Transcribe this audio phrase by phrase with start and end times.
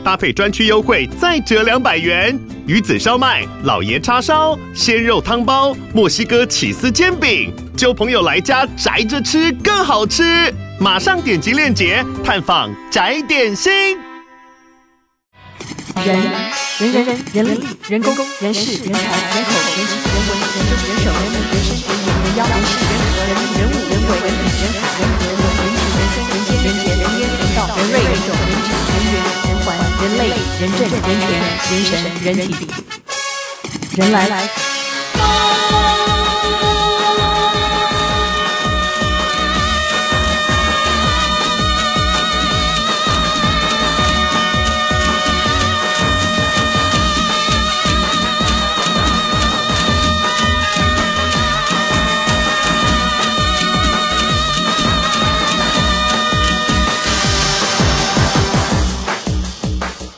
[0.00, 2.38] 搭配专区优惠再折两百元。
[2.66, 10.54] 鱼子烧麦、老爷叉烧、鲜肉汤包、墨西哥起司煎饼，揪朋友来家宅着吃更好吃。
[10.78, 13.98] 马上点击链接探访宅点心。
[15.96, 29.49] 人人人人人力人工人事人才人口人情人文人政人手人民人生人民人妖人事人和人人物人为人人海人和人人情人生人间人杰人烟人道人瑞人种人情人缘
[30.02, 30.28] 人类
[30.58, 31.30] 人政人权
[31.68, 31.92] 人神
[32.24, 32.66] 人体。
[33.96, 34.48] 人来。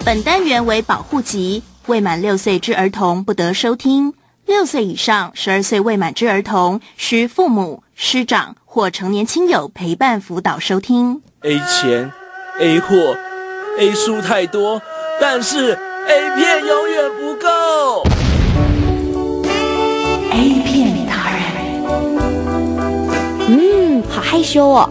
[0.05, 4.13] 本单元为保护级，未满六岁之儿童不得收听。
[4.47, 11.23] 六岁以上、十二岁未满之儿童，需父母、师长或成年亲友陪伴辅导收听。
[11.43, 12.11] A 钱
[12.59, 13.17] ，A 货
[13.79, 14.83] ，A 书太多，
[15.21, 18.03] 但是 A 片永远不够。
[20.33, 21.43] A 片达人，
[23.49, 24.91] 嗯，好害羞哦。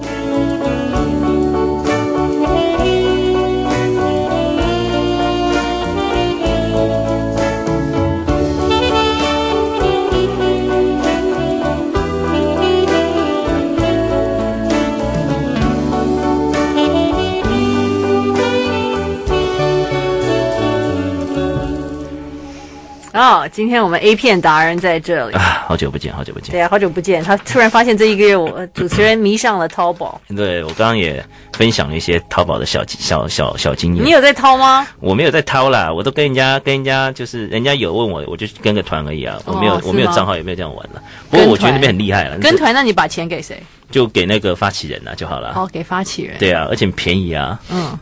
[23.21, 26.49] 哦，今天我们 A 片达人在这里啊，好久不见，好久不见。
[26.49, 27.23] 对啊，好久不见。
[27.23, 30.19] 他突然发现这一个月我主持人迷上了淘宝。
[30.35, 31.23] 对，我刚刚也
[31.53, 34.03] 分享了一些淘宝的小小小小经验。
[34.03, 34.87] 你有在淘吗？
[34.99, 39.39] 我没有在淘啦，我都跟人家跟人家就是人家有问我，我就跟个团而已啊。
[39.45, 40.99] 我没有、哦、我没有账号，也没有这样玩了。
[41.29, 42.39] 不过我觉得那边很厉害了。
[42.39, 43.61] 跟团，那你把钱给谁？
[43.91, 45.53] 就给那个发起人啊就好了。
[45.53, 46.39] 好，给发起人。
[46.39, 47.59] 对啊，而且便宜啊。
[47.69, 47.95] 嗯。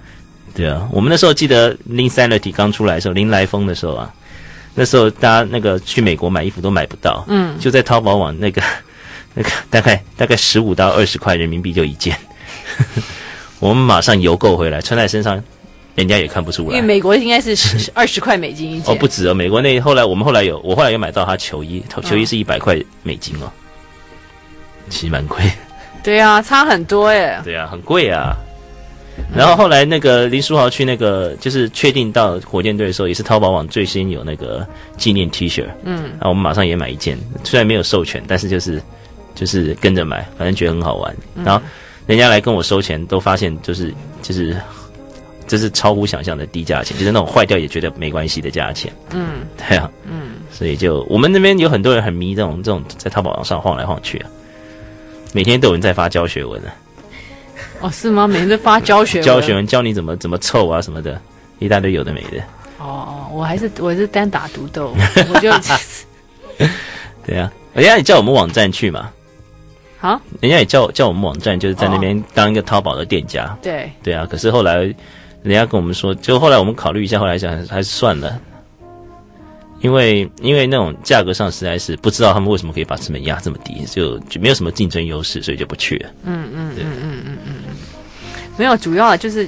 [0.56, 4.10] 对啊，我们那时候记得 Linsanity 刚出来的时候，林来疯的时候啊。
[4.80, 8.62] 那时候大家那个去美国买衣服都买不到，嗯，就在淘宝网那个
[9.36, 12.16] 那个大概大概十五到二十块人民币就一件，
[13.60, 15.44] 我们马上邮购回来穿在身上，
[15.96, 16.70] 人家也看不出来。
[16.70, 17.54] 因为美国应该是
[17.94, 23.52] 二十块美金一件，哦，不止哦，美国那后来我们后来有我后来有买到他球衣，球衣是一百块美金哦，
[24.90, 25.44] 其实蛮贵。
[26.02, 27.38] 对啊，差很多耶。
[27.44, 28.34] 对啊，很贵啊。
[29.36, 34.66] 然后后来那个林书豪去那个就是确定到火箭队的时候，也是淘宝网最新有那个
[34.98, 38.82] 纪念 T 恤，嗯，然后我们马上也买一件，虽然没有授权，但是就是
[39.36, 41.16] 就是跟着买，反正觉得很好玩。
[41.44, 41.64] 然后
[42.08, 44.58] 人家来跟我收钱，都发现就是就是
[45.48, 54.30] 这是超乎想象的低价钱，就是那种坏掉也觉得没关系的价钱，嗯，对啊，嗯，所以就我们那边有很多人很迷这种这种在淘宝网上晃来晃去啊，
[55.34, 56.74] 每天都有人在发教学文啊。
[57.82, 58.28] 哦，是吗？
[58.28, 61.20] 每天都发教学，教学文教你怎么怎么凑啊什么的，
[61.60, 62.44] 一大堆有的没的。
[62.78, 64.94] 哦，我还是我还是单打独斗，
[65.34, 65.52] 我就
[67.26, 69.10] 对啊，人家也叫我们网站去嘛。
[70.00, 73.58] 好，人家也叫叫我们网站，就是在那边当一个淘宝的店家。
[73.62, 78.40] 对对啊，可是后来人家跟我们说，就后来我们考虑一下，后来想还是算了，
[79.82, 86.10] 因为因为那种价格上实在是不知道他们为什么可以把成本压这么低，就就没有什么竞争优势，所以就不去了。
[86.24, 87.54] 嗯嗯嗯嗯嗯嗯。
[88.60, 89.48] 没有，主要就是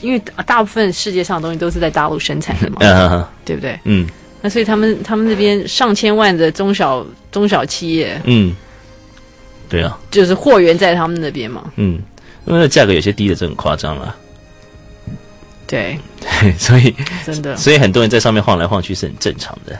[0.00, 3.76] 因为大部分世界上的东西都是在大陆生产的嘛， 嗯、对不对？
[3.84, 4.06] 嗯，
[4.40, 8.54] 那所以他们他们那边上千万的中小中小企业，嗯，
[9.68, 12.00] 对啊，就是货源在他们那边嘛，嗯，
[12.46, 14.14] 因为价格有些低的，真很夸张了。
[15.66, 16.94] 对对， 所以
[17.26, 19.78] 真的，所以很多人在上面晃来晃去是很正常的。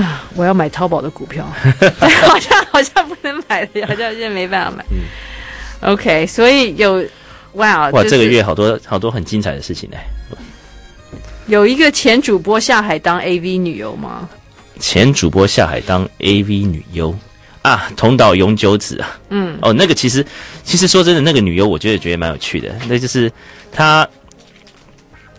[0.00, 1.44] 啊，我要买淘宝的股票，
[2.28, 4.84] 好像好像不能买的，好像现在没办法买。
[4.90, 7.04] 嗯、OK，所以有。
[7.54, 8.04] 哇哇！
[8.04, 9.96] 这个月好多好多很精彩的事情呢。
[11.46, 14.28] 有一个前主播下海当 AV 女优吗？
[14.78, 17.12] 前主播下海当 AV 女优
[17.62, 19.18] 啊，同岛永久子啊。
[19.30, 19.58] 嗯。
[19.60, 20.24] 哦，那个其实
[20.62, 22.72] 其实说真的，那个女优我觉得觉得蛮有趣的。
[22.88, 23.30] 那就是
[23.72, 24.08] 她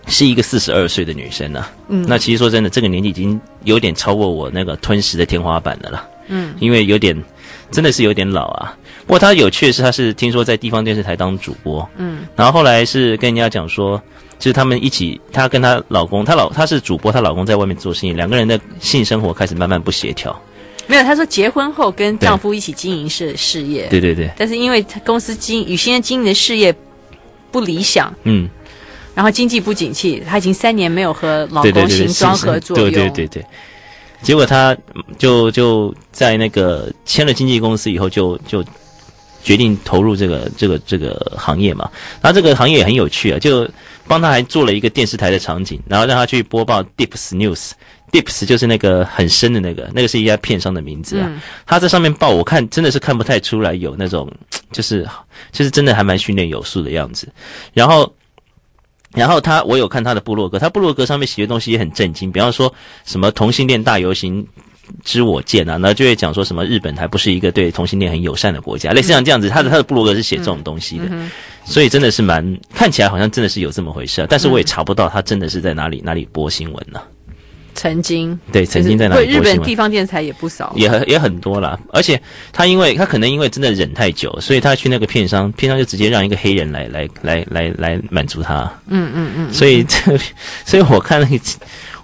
[0.08, 1.72] 是一个四十二岁的女生啊。
[1.88, 2.06] 嗯。
[2.08, 6.10] 那其实说真的，这个年纪已经有点超过我那个吞食的天花板的了。
[6.28, 6.54] 嗯。
[6.60, 7.18] 因为有点
[7.72, 8.78] 真的是有点老啊。
[9.12, 14.02] 不过他有趣的是，他是听说在地方电视台当主播，嗯，然后后来是跟人家讲说，
[14.40, 20.34] 就是他们一起，她跟她老公，她老她是主播，她老公在外面做生意，两个人的性生活开始慢慢不协调。
[20.88, 24.00] 没有，她说结婚后跟丈夫一起经营事事业，对。
[24.00, 26.74] 对对，但是因为公司经与先生经营的事业
[27.52, 28.50] 不理想，嗯。
[29.14, 32.90] 然后经济不景气，她已经三年没有和老公行装合作用。
[32.90, 33.46] 对对对对，
[34.22, 34.74] 结果她
[35.18, 38.70] 就就在那个签了经纪公司以后就，就就
[39.44, 41.90] 决定投入这个这个这个行业嘛。
[42.22, 43.70] 然后这个行业也很有趣啊，就
[44.08, 47.72] 帮他还做了一个电视台的场景，然后让他去播报 Deeps News。
[48.12, 51.28] Deeps 就是那个很深的那个，那个是一家片商的名字啊。
[51.30, 54.30] 嗯、他在上面报，我看真的是看不太出来有那种，
[54.72, 55.08] 就是
[55.52, 57.28] 就是真的还蛮训练有素的样子。
[57.74, 58.14] 然后。
[59.14, 62.74] 然后他，我有看他的部落格，他部落格上面写的东西也很震惊，比方说
[63.04, 64.48] 什么同性恋大游行
[65.04, 71.06] 之我见啊，那就会讲说什么日本还不是一个对同性恋很友善的国家，类似像这样子，他的他的布罗格是写这种东西的，
[71.66, 77.08] 所以真的是蛮看起来好像真的是有这么回事啊，但是我也查不到他真的是在哪里哪里播新闻呢、啊。
[77.74, 79.28] 曾经对，曾经在哪里。
[79.28, 81.80] 日本地方电视台也不少，也很也很多啦。
[81.94, 82.22] 而且
[82.52, 88.72] 他因为他可能因为真的忍太久，所以他去那个片商，片商就直接让一个黑人来来来来来满足他。
[88.88, 89.54] 嗯嗯嗯。
[89.54, 89.98] 所以这，
[90.66, 91.40] 所以我看那个，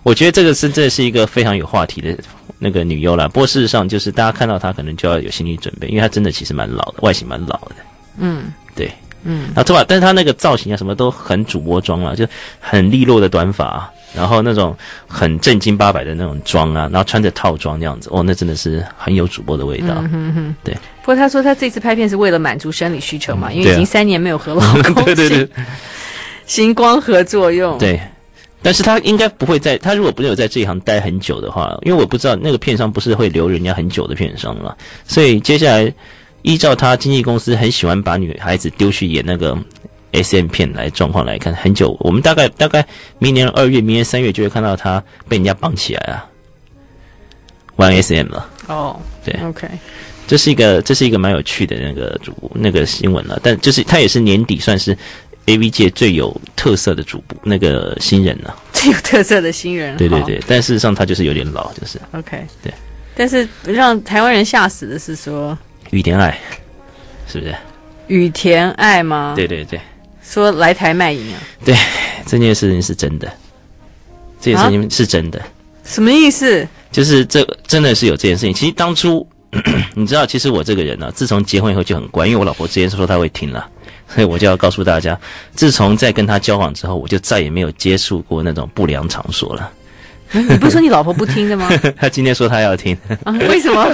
[0.03, 2.17] 我觉得这个是这是一个非常有话题的
[2.59, 3.27] 那个女优啦。
[3.27, 7.75] 不过事实上，就是大家看到她可能就要有心理准备，因为她真的其实蛮老的，外形蛮老的。
[8.17, 8.91] 嗯，对，
[9.23, 9.45] 嗯。
[9.47, 12.27] 然后头发，但是她那个造型啊，什么都很主播装啊，就
[12.59, 13.89] 很利落的短发。
[14.15, 14.75] 然后那种
[15.05, 19.89] 很正经八百的那种妆啊，然后穿着套装那样子，哦，那真的是很有主播的味道。
[19.97, 20.73] 嗯哼哼，对。
[20.73, 24.61] 不过她说她这次拍片是为了满足生理需求嘛，嗯、因为已经三年没有和老
[24.93, 25.47] 公 对对对
[26.45, 27.77] 行光合作用。
[27.77, 27.99] 对，
[28.61, 34.75] 但是他应该不会在，他如果不是有在这一行待很久的话，因为我不知道那个片商不是会留人家很久的片商嘛，
[35.05, 35.93] 所以接下来
[36.41, 39.57] 依照他经纪公司很喜欢把女孩子丢去演那个。
[40.13, 42.83] S M 片来状况来看，很久，我们大概大概
[43.19, 46.25] 明年二月、明年三月就会看到他被人家绑起来啊，
[47.75, 48.49] 玩 S M 了。
[48.67, 49.67] 哦，对，OK，
[50.25, 54.97] 这是一个这是一个蛮有趣的那个主那个新闻了，但就是他也是年底算是
[55.47, 59.97] A V 界最有特色的主播那个新人啊， 最有特色的新人。
[59.97, 62.73] 对对对，但事实上他就是有点老，就是 OK，对。
[63.15, 65.57] 但是让台湾人吓死的是说
[65.89, 66.39] 雨田爱，
[67.27, 67.55] 是不是？
[68.07, 69.33] 雨田爱吗？
[69.35, 69.79] 对对对。
[70.21, 71.39] 说来台卖淫啊？
[71.65, 71.75] 对，
[72.25, 73.31] 这件事情是真的，
[74.39, 75.39] 这件事情是真的。
[75.39, 75.47] 啊、
[75.83, 76.67] 什么意思？
[76.91, 78.53] 就是这真的是有这件事情。
[78.53, 79.25] 其实当初
[79.95, 83.67] 你知道，其实我这个人呢、啊，自从结婚以后就很乖，因为我老婆之前说她会听了，
[84.13, 85.19] 所以我就要告诉大家，
[85.53, 89.71] 自从在跟他交往之后，我就再也没有接触过那种不良场所了。
[90.31, 91.69] 你不是说你老婆不听的吗？
[91.97, 93.87] 他今天说他要听、啊，为什么？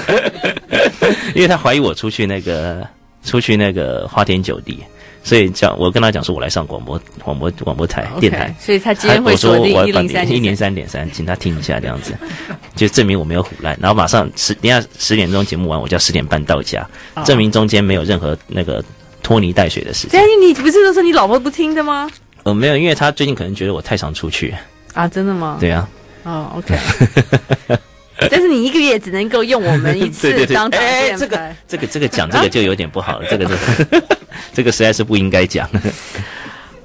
[1.35, 2.87] 因为他怀疑我出去那个
[3.23, 4.83] 出去那个花天酒地。
[5.25, 12.13] 所以讲，我跟他讲说，我来上广播广播广播台 okay, 电台，所以他今天会锁定一零三一零三点三，请他听一下这样子，
[12.75, 13.77] 就证明我没有唬烂。
[13.79, 18.83] 然后马上十，等下十点钟节目完，我就要十点半到家，哦、证明中间没有任何那个
[19.23, 20.19] 拖泥带水的事情。
[20.39, 22.07] 你不是都说你老婆不听的吗？
[22.43, 24.53] 呃，没有，因为她最近可能觉得我太常出去
[24.93, 25.57] 啊，真的吗？
[25.59, 25.87] 对啊。
[26.23, 26.77] 哦，OK。
[28.29, 31.17] 但是你一个月只能够用我们一次 当挡箭牌。
[31.17, 33.55] 这个这个这个讲这个就有点不好了，这个这
[33.99, 34.03] 个
[34.53, 35.67] 这个实在是不应该讲。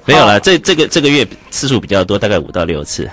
[0.05, 3.09] 没有了，这这个这个月次数比较多，大概五到六次。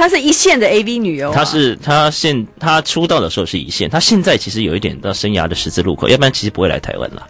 [0.00, 1.30] 她是一线的 AV 女优。
[1.30, 7.26] 她是她现她出道的时候是一线，她现在其实有一点到生涯的十字路口，要不然其实不会来台湾了。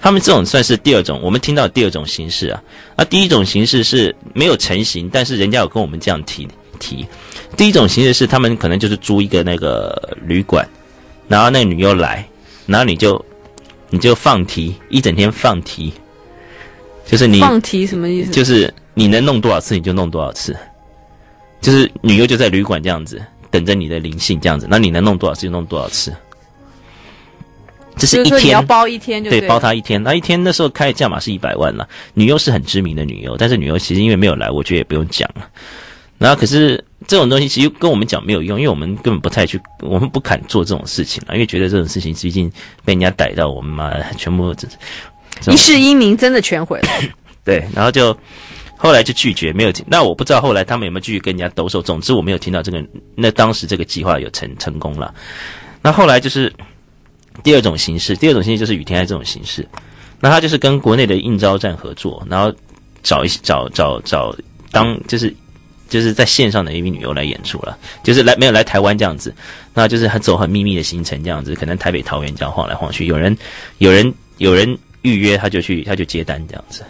[0.00, 2.62] 他们这种算是第二种，我们听到第二种形式啊。
[2.96, 6.48] 那第一种形式是没有成型，但是人家有跟我们这样提。
[6.78, 7.04] 提
[7.58, 10.66] 第一种形式是，他们可能就是租一个那个旅馆，
[11.28, 12.26] 然后那个女优来，
[12.64, 13.22] 然后你就
[13.90, 15.92] 你就放题，一整天放题，
[17.04, 18.30] 就是你放题什么意思？
[18.30, 20.56] 就是你能弄多少次你就弄多少次，
[21.60, 26.14] 就是女优就在旅馆这样子等着你的灵性这样子，那你能弄多少次就弄多少次。
[27.96, 30.02] 这是一天，你要包一天就对，对，包他一天。
[30.02, 35.46] 那一天那时候开的价码是一百万了，女优是很知名的女优，但是女优其实因为没有来，我觉得也不用讲了。
[36.16, 42.50] 然后，可是这种东西其实跟我们讲没有用，因为我们根本不太去，我们不敢做这种事情了，因为觉得这种事情毕竟
[42.84, 44.54] 被人家逮到，我们嘛全部
[45.50, 46.88] 一世英名真的全毁了。
[47.44, 48.16] 对，然后就
[48.82, 49.84] 后来就拒绝，没有听。
[49.86, 51.82] 那我不知道后来他们有没有继续跟人家兜售。
[51.82, 52.82] 总之我没有听到这个，
[53.14, 55.14] 那当时这个计划有成成功了。
[55.82, 56.50] 那后来就是
[57.42, 59.66] 第二种形式，第二种形式就是雨天爱这种形式。
[60.18, 62.50] 那他就是跟国内的应招站合作，然后
[63.02, 64.34] 找一找找找
[64.72, 65.34] 当就是。
[65.90, 69.34] 就是在线上的一名女优来演出了，就是来没有来台湾这样子。
[69.74, 73.36] 那就是很走很秘密的行程这样子，可能台北桃园这样晃来晃去，有人
[73.78, 76.84] 有人有人预约他就去他就接单这样子，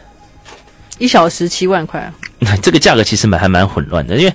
[1.00, 2.14] 一小时七万块啊，
[2.62, 4.32] 这个价格其实蛮还蛮混乱的，因为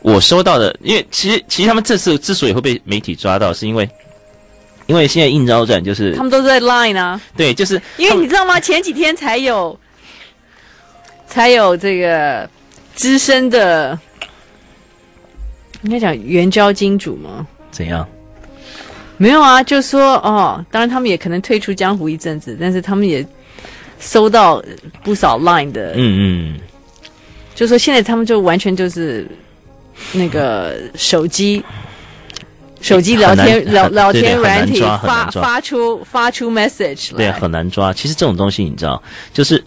[0.00, 3.88] 我收到的，因为其实其实他们这次之所以会被媒体抓到，是因为
[4.86, 8.58] 因为现在应招站就是他们都在 Line 啊， 对，就是因为你知道吗？
[8.58, 9.78] 前几天才有
[11.28, 12.50] 才有这个
[12.96, 13.96] 资深的。
[15.82, 17.46] 应该讲援交金主吗？
[17.70, 18.06] 怎样？
[19.16, 23.26] 没有啊，就说哦，当然他们也可能退出江湖一阵子，但是他们也
[24.00, 24.60] 收到
[25.04, 26.60] 不少 Line 的，嗯嗯，
[27.54, 29.28] 就说现在他们就完全就是
[30.12, 31.62] 那个手机
[32.80, 37.92] 手机聊天聊聊天软体发发出发出 message 来，对，很难抓。
[37.92, 39.00] 其实这种东西你知道，
[39.34, 39.62] 就是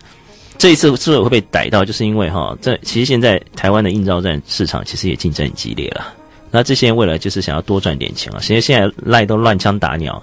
[0.58, 6.12] 这一次之所以会被逮到，就是因为哈，这其实现在台湾的应招站市场其实也竞争很激烈了。
[6.50, 10.22] 那这些人为了就是想要多赚点钱啊，其实现在赖都乱枪打鸟，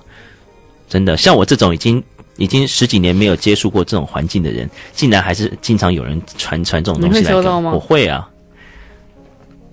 [0.88, 2.02] 真的像我这种已经
[2.40, 7.20] 已经十几年没有接触过这种环境的人，竟然还是经常有人传传这种东西来。
[7.20, 7.70] 你会收到吗？
[7.72, 8.26] 我会啊，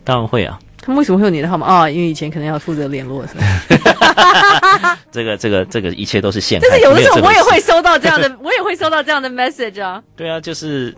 [0.03, 0.59] 当然会啊。
[0.81, 1.89] 他们为什么会有你的号码啊？
[1.89, 4.99] 因为以前可能要负责联络，是吧？
[5.11, 6.67] 这个这个这个一切都是陷害。
[6.69, 10.03] 但是有的时候我也会收到这样的， 我也会收到这样的 message 啊。
[10.15, 10.93] 对啊，就是。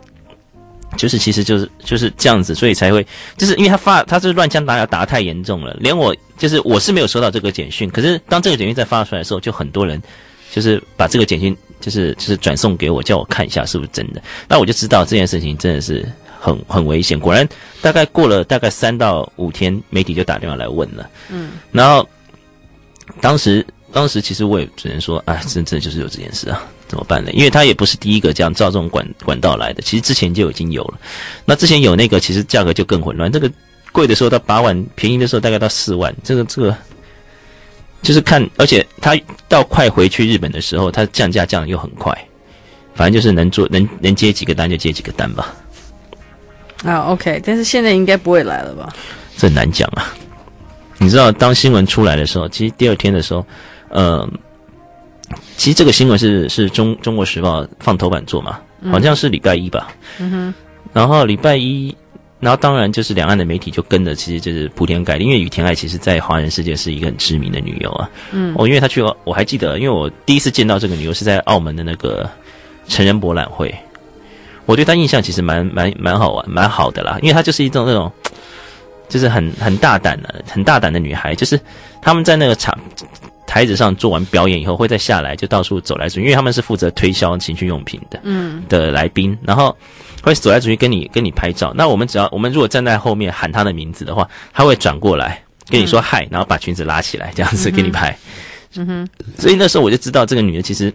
[0.96, 10.02] 就是，其实就是就是这样子，所以才会，就是因为他发，他是乱枪打鸟打得太严重了，连我就是我是没有收到这个简讯，可是当这个简讯再发出来的时候，就很多人
[10.50, 16.06] 就是把这个简讯就是就是转送给我，叫我看一下是不是真的，那我就知道这件事情真的是
[16.40, 17.18] 很很危险。
[17.18, 17.48] 果然，
[17.80, 22.08] 大概过了大概三到五天，媒体就打电话来问了，嗯，然后
[23.20, 26.62] 当时当时其实我也只能说，哎，真真的就是有这件事啊。
[26.88, 27.30] 怎么办呢？
[27.30, 30.98] 因为他也不是第一个这样照这种管管道来的，其实之前就已经有了。
[31.44, 33.30] 那之前有那个，其实价格就更混乱。
[33.30, 33.48] 这个
[33.92, 36.12] 贵的时候到八万，便宜的时候大概到四万。
[36.24, 36.76] 这个这个
[38.02, 42.16] 就是看，而且他到快回去日本的时候，他降价降的又很快。
[42.94, 45.54] 反正就是能做能能接几个单就接几个单吧。
[46.84, 48.92] 啊，OK，但是现在应该不会来了吧？
[49.36, 50.14] 这很难讲啊。
[50.98, 53.46] 你知道，当新闻出来的时候，其实第二天的时候，
[53.88, 54.28] 呃。
[55.56, 58.58] 其实这个新闻是是中中国时报放头版做嘛，
[58.90, 59.92] 好像是礼拜一吧。
[60.18, 60.54] 嗯哼。
[60.92, 61.94] 然后礼拜一，
[62.40, 68.10] 然后当然就是两岸的媒体就跟着，其实就是铺天盖地，因为雨田爱其实在华人世界是一个很知名的女优啊。
[68.32, 68.54] 嗯。
[68.56, 72.28] 哦，因为她去，我还记得，因为我第一次见到这个女优是在澳门的那个
[72.88, 73.72] 成人博览会，
[74.64, 78.10] 我对她印象其实蛮蛮蛮好玩，蛮好的啦，因为她就是一种那种，
[79.08, 81.60] 就是很很大胆的、很大胆的女孩，就是
[82.00, 82.76] 他们在那个场。
[83.46, 89.76] 台子上做完表演以后，会再下来就到处走来走去，因为他们是负责推销情趣用品的，嗯，的来宾，然后
[90.22, 91.72] 会走来走去跟你跟你拍照。
[91.74, 98.16] 那我们只要我们如果站在后面喊他的名字的话，他会转过来跟你说嗨，然后把裙子拉起来，这样子给你拍。
[98.76, 100.92] 嗯哼，所以那时候我就知道这个女的其实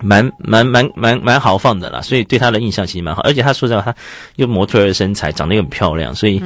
[0.00, 3.20] 蛮蛮蛮蛮蛮豪放的啦，所以对她的印象其实蛮好。
[3.22, 3.94] 而且她说实话，她
[4.36, 6.42] 又模特儿的身材，长得又很漂亮，所以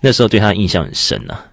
[0.00, 1.44] 那时候对她的印象很深啊。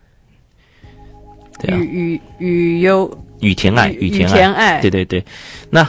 [1.68, 5.24] 雨雨雨优雨田爱，羽田爱，田爱对对对。
[5.70, 5.88] 那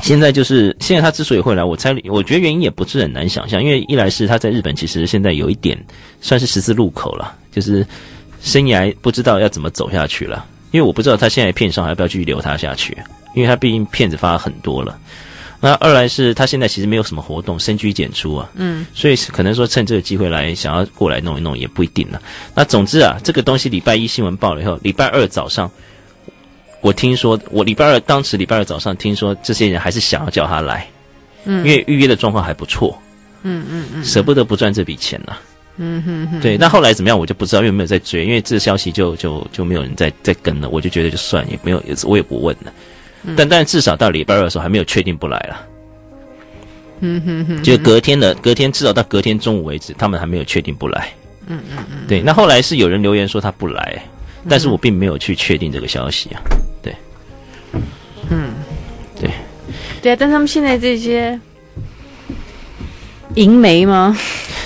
[0.00, 5.78] 现在就是现在他之所以会来，我猜我觉得原因也不是很难想象，因为一来是他在日本其实现在有一点
[6.20, 7.86] 算是十字路口了，就是
[8.40, 10.46] 生涯不知道要怎么走下去了。
[10.70, 12.96] 因为我不知道他现在片商还要不要继续留他下去，
[13.34, 14.98] 因为他毕竟片子发了很多了。
[15.60, 22.20] 那二来是他现在其实没有什么活动，深居简出啊，嗯，所以可能说趁这个机会来想要过来弄一弄也不一定了。
[22.54, 25.70] 那总之啊，这个东西礼拜一新闻报了以后，礼拜二早上
[26.82, 30.86] 我听说，我礼拜二当时礼拜二早上听说这些人还是想要叫他来，
[31.44, 33.00] 嗯，因为预约的状况还不错，
[33.44, 35.40] 嗯嗯嗯，舍不得不赚这笔钱呐、啊，
[35.76, 36.58] 嗯哼哼，对。
[36.58, 42.72] 那后来怎么样我就不知道，因为没有在追，因为这消息就就就没有人在在跟了，我就觉得就算也没有，我也不问了。
[43.36, 45.66] 但但至少到礼拜二的时候还没有确定不来了，
[46.98, 51.12] 嗯哼哼，就隔天的隔天至少到隔天中午为止，他们还没有确定不来，
[51.46, 52.20] 嗯嗯嗯，对。
[52.20, 54.04] 那后来是有人留言说他不来，
[54.48, 56.56] 但是我并没有去确定这个消息啊，对，
[58.30, 58.50] 嗯，
[59.20, 59.30] 对，
[60.00, 61.38] 对啊，但他们现在这些
[63.34, 64.16] 银媒吗？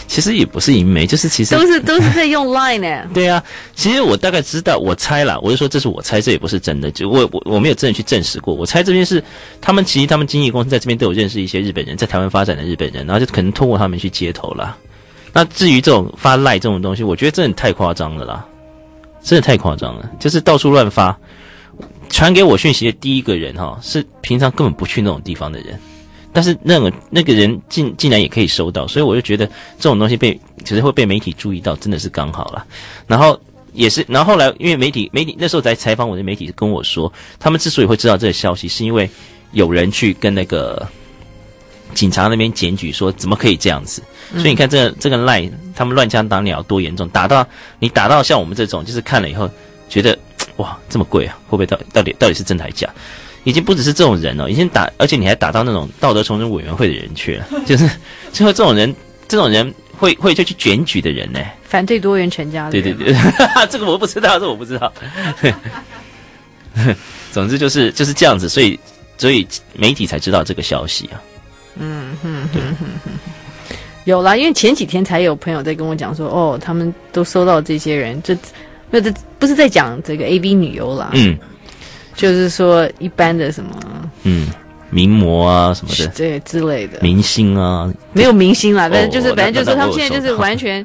[0.08, 3.02] 其实也不是银媒，就是其实都是都是在用 Line 呢。
[3.12, 3.42] 对啊，
[3.75, 8.54] 其实我大概知道，我猜啦，我就说这是我猜，这也不是真的，就我我我没有真的去证实过。
[8.54, 9.22] 我猜这边是
[9.60, 14.76] 他们，其实他们经纪公司在这边都有认识一些日本人，在台湾发展的日本人，然后就可能通过他们去接头啦。
[15.32, 18.46] 那至于这种发赖这种东西，我觉得真的太夸张了啦，
[19.22, 21.18] 真的太夸张了，就是到处乱发。
[22.08, 25.78] 传给我讯息的第一个人哈，是平常根本不去那种地方的人。
[26.32, 29.46] 但是那个那个人竟竟然也可以收到，所以我就觉得
[29.78, 32.66] 这种东西被其实会被媒体注意到，真的是刚好了。
[33.06, 33.40] 然后
[33.72, 39.08] 也是，然后后来因为媒体媒体那时候在采访我的媒体跟我说，他们之所以会知道这个消息，是因为
[39.52, 40.86] 有人去跟那个
[41.94, 44.02] 警察那边检举说，怎么可以这样子？
[44.32, 47.46] 所以你看这个这个赖，他们乱枪打鸟多严重，打到
[47.78, 49.48] 你打到像我们这种，就是看了以后
[49.88, 50.18] 觉得
[50.56, 52.88] 哇这么贵啊，会不会到到底到底是真的还是假？
[53.44, 57.88] 已经不只是这种人了，已经打，而且你还打到那种道德重整委员会的人去了， 就是
[58.32, 58.92] 最后这种人，
[59.28, 61.38] 这种人会会就去检举的人呢？
[61.62, 62.72] 反对多元成家的。
[62.72, 63.14] 对对对，
[63.70, 64.92] 这个我不知道，这我不知道。
[67.30, 68.78] 总之就是就是这样子，所以
[69.16, 71.22] 所以媒体才知道这个消息啊。
[71.76, 73.10] 嗯哼哼哼哼，
[74.04, 78.36] 有啦，因为前几天才有朋友在跟我讲说，哦，他们都收到这些人，这
[79.00, 81.11] 那这不是在讲这个 A B 女优啦。
[81.15, 81.38] 嗯。
[82.15, 83.71] 就是说，一般的什么，
[84.23, 84.49] 嗯，
[84.88, 90.85] 名模啊什么的，对之类的，明星啊，没有明星啦，但是就是，反正就是他们现在就是完全，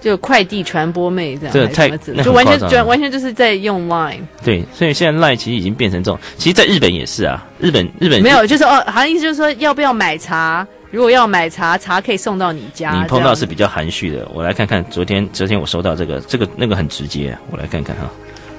[0.00, 1.90] 就快递传播妹这样，这太
[2.24, 4.20] 就完全就完全就是在用 Line。
[4.42, 10.66] 对，所以现在 Line 其实已经变成这种，其实，在日本也是啊，日本日本没有，就是哦，好像意思就是说，要不要买茶？
[10.90, 12.92] 如果要买茶，茶可以送到你家。
[12.92, 18.10] 你碰到是比较含蓄的，我来看看，昨天昨天我收到这个，这个那个很直接，我来看看哈。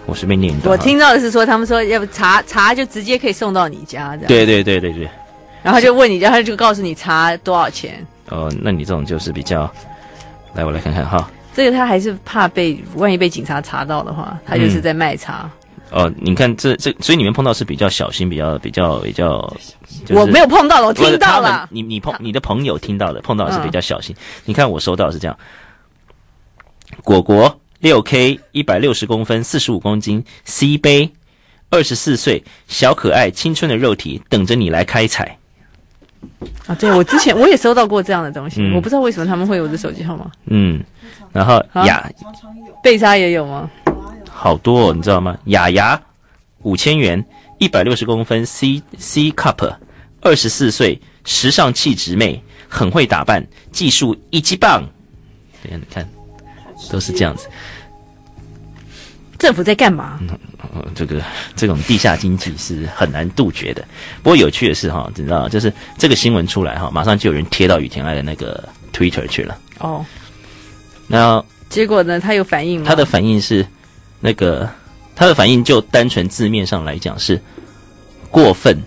[0.05, 0.71] 我随便念一段。
[0.71, 4.27] 我听到的是说，他们说要不茶茶就直接可以送到你家，这样。
[4.27, 5.07] 对对对对对。
[5.61, 8.05] 然后就问你，然后就告诉你茶多少钱。
[8.29, 9.71] 哦，那你这种就是比较，
[10.53, 11.29] 来我来看看哈。
[11.53, 15.41] 这个他还是怕被万一被警察查到的话，他就是在卖茶。
[15.43, 15.51] 嗯、
[15.91, 19.41] 哦，你看这这，所以你们碰到是比较小心，比较比较比较。
[20.05, 21.67] 就是、我没有碰到，我听到了。
[21.71, 24.15] 你你碰你的朋友听到的，碰到的是比较小心。
[24.15, 25.37] 嗯、你看我收到的是这样，
[27.03, 27.59] 果果。
[27.79, 31.09] 六 K 一百六十公分，四十五公斤，C 杯，
[31.69, 35.37] 二十四岁，小可爱，青春的肉体，等着你来开采。
[36.67, 40.29] 啊，对，我之前我也收到过这样的东西，嗯、我不知道为什么他们会有我的手机号码。
[40.47, 40.83] 嗯，
[41.31, 42.05] 然后呀
[42.83, 43.71] 贝莎也有吗？
[44.39, 45.37] 好多、哦，你知道吗？
[45.45, 46.01] 雅雅
[46.63, 47.23] 五千元，
[47.57, 49.75] 一百六十公分，C C cup，
[50.21, 54.87] 二十四岁，时尚气质妹，很会打扮，技术一级棒。
[55.61, 56.07] 对，你看。
[56.89, 57.45] 都是这样子，
[59.37, 60.17] 政府在干嘛？
[60.73, 61.21] 嗯，这个
[61.53, 63.85] 这种地下经济是很难杜绝的。
[64.23, 69.59] 不过有趣的是哈，你知道，就是这个新闻出来哈，马上就有人贴到雨田爱的那个 Twitter 去了。
[69.79, 70.05] 哦，
[71.05, 72.17] 那结果呢？
[72.17, 72.85] 他有反应吗？
[72.87, 73.67] 他的反应是
[74.19, 74.69] 那个，
[75.15, 77.41] 他的反应就单纯字面上来讲是
[78.29, 78.77] 过分。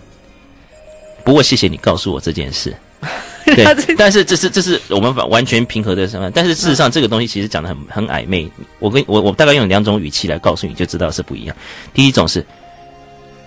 [1.23, 2.75] 不过谢谢你告诉我这件事。
[3.45, 3.65] 对，
[3.97, 6.31] 但是这是这是我们完全平和的身份。
[6.33, 8.49] 但是事实上，这个东西其实讲的很很暧昧。
[8.79, 11.55] 我跟我我大概用两种语气来告诉你，就知道是不一样。
[11.93, 12.45] 第一种是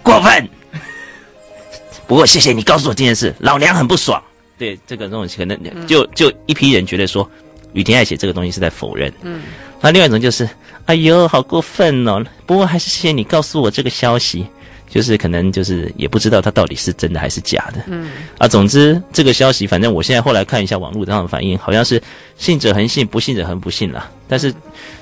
[0.03, 0.47] 过分，
[2.07, 4.23] 不过谢谢你告诉我这件事，老娘很不爽。
[4.59, 7.29] 对，这个东西可能就就一批人觉得说，
[7.77, 9.13] 羽田爱写这个东西是在否认。
[9.23, 9.43] 嗯，
[9.81, 10.49] 那另外一种就是，
[10.87, 12.25] 哎呦，好过分哦。
[12.47, 14.45] 不过还是谢谢你告诉我这个消息。
[14.89, 18.09] 就是可能就是也不知道他到底是真的还是假的，嗯
[18.39, 22.01] 啊，总之这个消息，反正我现在后来看一下网络上的反应，好像是
[22.39, 24.09] 信者恒信，不信者恒不信啦。
[24.29, 24.55] 但是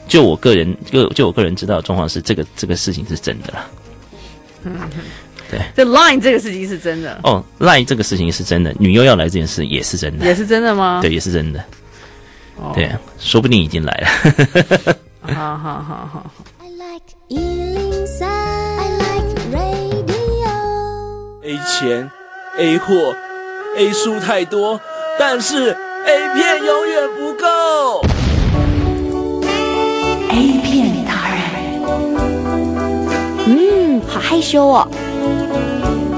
[0.09, 3.67] 就我个人，就就我个人知道的状况是，这个这个事情是真的啦。
[4.65, 4.75] 嗯，
[5.51, 7.21] 对，这 Line 这个事情是真的。
[7.23, 11.01] 哦，Line 这个事情是真的，女优要来这件事也是真的，也是真的吗？
[11.03, 11.63] 对，也是真的。
[12.57, 14.07] 哦，对，说不定已经来了。
[15.35, 16.27] 好好好好。
[21.43, 22.11] A 钱
[22.59, 23.14] ，A 货
[23.77, 24.81] ，A 书太多，
[25.19, 28.03] 但是 A 片永远不够。
[30.31, 31.38] A 片达人，
[33.47, 34.88] 嗯，好害羞哦。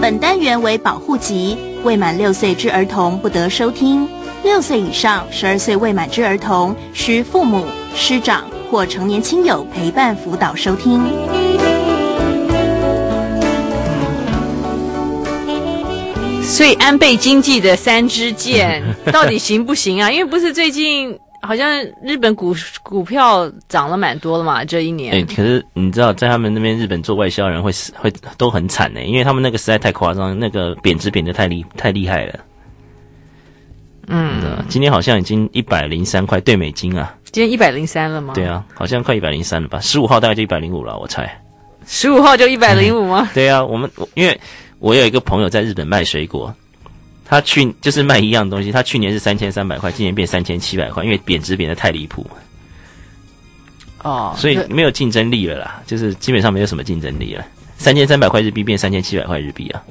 [0.01, 4.09] 本单元为保护级，未满六岁之儿童不得收听。
[4.47, 11.03] 六岁以上、十二岁未满之儿童，需父母、师长或成年亲友陪伴辅导收听。
[16.45, 18.81] 所以安倍经济的三支箭
[19.13, 20.09] 到底行不行啊？
[20.15, 21.69] 因为不是最近好像
[22.01, 22.55] 日本股
[22.85, 25.13] 股票涨了蛮多的嘛，这一年。
[25.13, 32.39] 哎、欸，可是你知道，在他们那边日本做外销人会会都很惨呢，因为他们那个实在太夸张，那个贬值贬得太厉太厉害了。
[34.07, 37.15] 嗯，今天好像已经一百零三块兑美金啊。
[37.33, 38.35] 今天一百零三了吗？
[38.35, 39.81] 对啊，好像快一百零三了吧？
[39.81, 41.31] 十五号大概就一百零五了，我猜。
[41.87, 43.29] 十五号就一百零五吗？
[43.35, 44.41] 对啊，我们因为。
[44.79, 46.55] 我有一个朋友在日本卖水果，
[47.25, 52.27] 他去就是卖一样东西，他去年是三千三百块，今年变三千七百块，因为贬值贬得太离谱。
[54.03, 57.43] 哦，所以没有竞争力了啦，就是基本上没有什么竞争力了。
[57.79, 59.83] 三千三百块日币变三千七百块日币啊。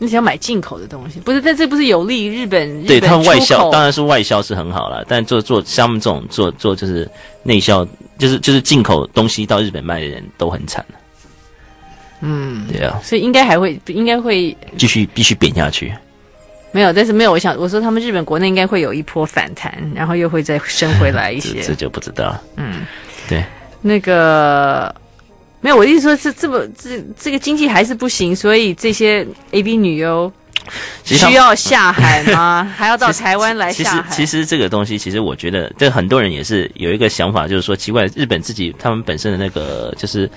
[0.00, 1.40] 你只要买进口的东西，不是？
[1.40, 2.84] 但这不是有利于日本？
[2.86, 7.08] 对，日本他们外销当然是外销是很好了，但做做像他们这种做做就是
[7.42, 7.86] 内销，
[8.18, 10.84] 就是就是进口东西到日本卖的人都很惨。
[12.22, 15.92] 嗯，对啊，所以应该还会，应该会继续必须贬下去。
[16.72, 17.32] 没有，但是没有。
[17.32, 21.60] 我想我说，他们日本国内应该会有一波反弹，然后又会再升回来一些。
[21.62, 22.38] 这，这就不知道。
[22.56, 22.86] 嗯，
[23.28, 23.44] 对，
[23.80, 24.94] 那个
[25.60, 30.32] 没有，我的意思说是这么这这个经济还是不行，所以这些 A B 女优
[31.04, 32.64] 需要下海吗？
[32.76, 34.10] 还要到台湾来下海？
[34.10, 40.30] 其实，其实这个东西，其实我觉得，这很多人也是有一个想法，就是说奇怪，日本自己他们本身的那个就是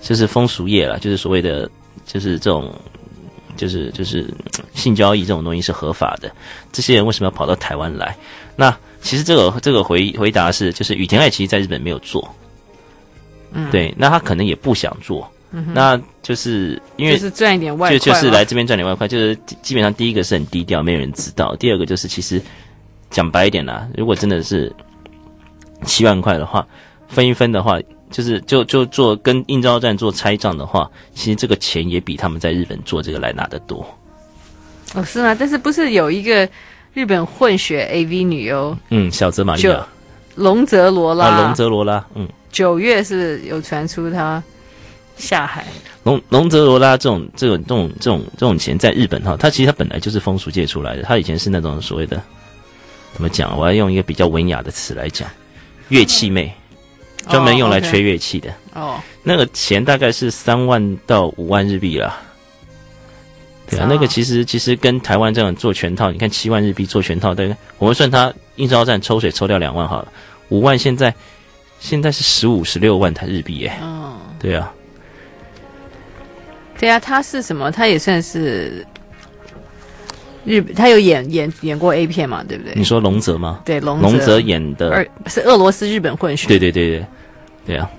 [0.00, 1.70] 就是风俗业了，就是所谓的
[2.06, 2.74] 就是这种。
[3.54, 4.26] 就是就是
[4.74, 6.32] 性交易这种东西是合法的，
[6.72, 8.16] 这些人为什么要跑到台湾来？
[8.56, 12.26] 那其实这个这个回回答是，就是羽田爱其实在日本没有做，
[13.52, 22.40] 嗯，对，那他可能也不想做，嗯，那就是因为就是赚一点外快，就就是来这边赚点外快，就是基本上第一个是很低调，没有人知道；第二个就是其实
[23.10, 24.72] 讲白一点啦，如果真的是
[25.84, 26.66] 七万块的话，
[27.08, 27.78] 分一分的话。
[28.12, 33.82] 就是就就做跟应招站做拆账的话，其实这个钱也比他们在日本做这个来拿得多。
[34.92, 35.34] 哦，是吗？
[35.34, 36.46] 但是不是有一个
[36.92, 38.76] 日本混血 AV 女优？
[38.90, 39.86] 嗯，小泽玛利亚，
[40.34, 44.40] 龙泽罗拉，啊，龙泽罗拉，嗯，九月是有传出他
[45.16, 45.66] 下海。
[46.04, 52.22] 龙龙泽罗拉这种这种这种这种这种钱在日本哈，他其实他本来就是风俗界出来的，他以前是那种所谓的
[53.12, 53.58] 怎么讲？
[53.58, 55.28] 我要用一个比较文雅的词来讲，
[55.88, 56.52] 乐器妹。
[57.28, 59.00] 专门用来吹乐器的哦，oh.
[59.22, 62.20] 那个钱大概是三万到五万日币啦。
[63.70, 70.12] 对啊，那个其实其实跟台湾这样做全套，你看七万日币做全套，对，我们算他应召站抽水抽掉两万好了，
[70.48, 71.14] 五万现在
[71.82, 73.72] 现在是十五十六万台日币耶。
[73.82, 74.72] 哦，对啊，
[76.78, 77.72] 对啊，他是什么？
[77.72, 78.86] 他也算是。
[80.44, 82.42] 日本他有演演演过 A 片嘛？
[82.48, 82.72] 对不对？
[82.76, 83.60] 你说龙泽吗？
[83.64, 86.46] 对，龙龙泽演的，是俄罗斯日本混血。
[86.48, 87.06] 对对对对，
[87.66, 87.90] 对啊。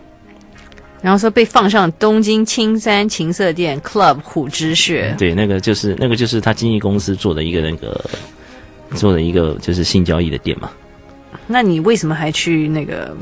[1.02, 5.14] 然后说被放上东京青山情色店 Club 虎之穴。
[5.18, 8.04] 对，那个就是那个就是他经纪公司做的一个那个
[8.96, 10.70] 做的一个就是性交易的店嘛。
[11.48, 13.16] 那你为什么还去那个？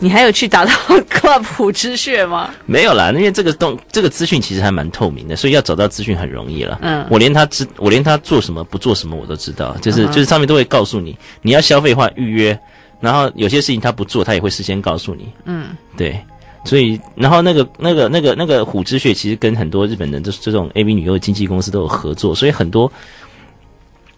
[0.00, 0.70] 你还有去打到
[1.10, 2.50] Club 虎之穴吗？
[2.66, 6.78] 没有啦，因为这个东这个资讯其实还蛮透明的，所以要找到资讯很容易了。
[6.82, 12.58] 嗯，我连他知我连他做什么不做什么我都知道，就是、嗯、就是上面都会告诉你，你要消费的话预约，
[13.00, 15.32] 然后有些事情他不做，他也会事先告诉你。
[15.46, 16.20] 嗯，对，
[16.64, 22.90] 所以然后那个那个那个那个虎之穴其实跟很多日本的这这种 AV 女优经纪公司都有合作，所以很多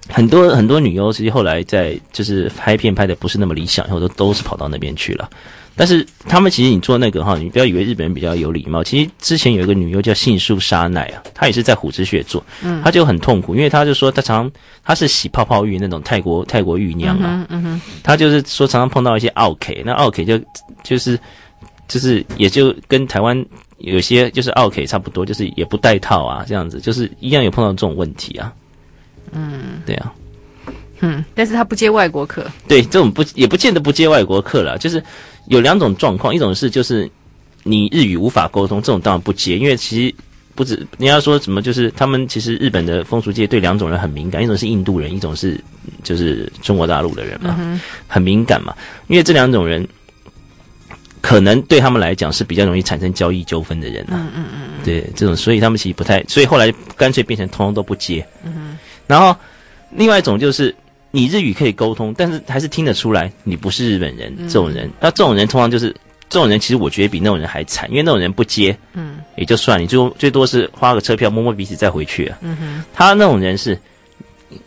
[0.08, 5.28] 很多很多女优其实后来在就是拍片拍的不是那么理想，以后都都是跑到那边去了。
[5.78, 8.82] 但是他们其实你做那个哈，你不要以为日本人比较有礼貌。
[8.82, 20.40] 其实之前有一个女优叫杏树沙奈啊，她也是在虎之穴做，嗯，她就很痛苦，因为她就说她常常她是洗泡泡浴那种泰国泰国浴娘啊，嗯哼，她就是说常常碰到一些奥 K，，那奥 K 就
[20.82, 21.18] 就是
[21.88, 23.44] 就是也就跟台湾
[23.76, 28.50] 有些就是奥 K 差不多，就是也不带套啊，这样子就是一样有碰到这种问题啊，
[29.32, 30.12] 嗯，对啊。
[31.00, 32.46] 嗯，但是他不接外国客。
[32.66, 35.02] 对，这种不也不见得不接外国客了，就是
[35.46, 37.10] 有两种状况，一种是就是
[37.64, 40.14] 你日语无法沟通，这种当然不接，因为其实
[40.54, 45.60] 不止人家说什么，就是他们其实日本的风俗界对两种人很敏感，一种是印度人，一种是
[46.02, 48.74] 就是中国大陆的人嘛，嗯、很敏感嘛，
[49.08, 49.86] 因为这两种人
[51.20, 59.36] 可能对他们来讲是比较容易产生交易纠纷的人啊，嗯嗯嗯，对，这种所以他们其实不太，所以后来干脆变成通通都不接，嗯哼，然后
[59.90, 60.74] 另外一种就是。
[61.12, 64.36] 你日语可以沟通，但是还是听得出来你不是日本人。
[64.36, 65.88] 这种人，那、嗯、这种人通常就是
[66.28, 72.36] 这种人，其实我觉得比那种人还惨，因为那种人不接，嗯，也就算你最多最多是花个车票摸摸鼻子再回去啊。
[72.42, 73.80] 嗯哼，他那种人是，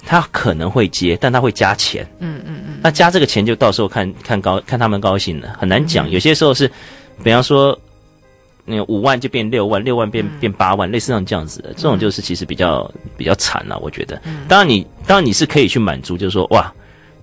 [0.07, 2.03] 他可能会接，但他会加钱。
[2.17, 6.09] 嗯嗯嗯，那加这个钱就到时候看看高看他们高兴了，很难讲。
[6.09, 6.71] 嗯、有些时候是，
[7.23, 7.79] 比方说。
[8.69, 14.21] 那五万就变六万，六万变变八万，类似像这样子的，这种就是其实比较比较惨了，我觉得。
[14.47, 16.71] 当然你当然你是可以去满足，就是说哇，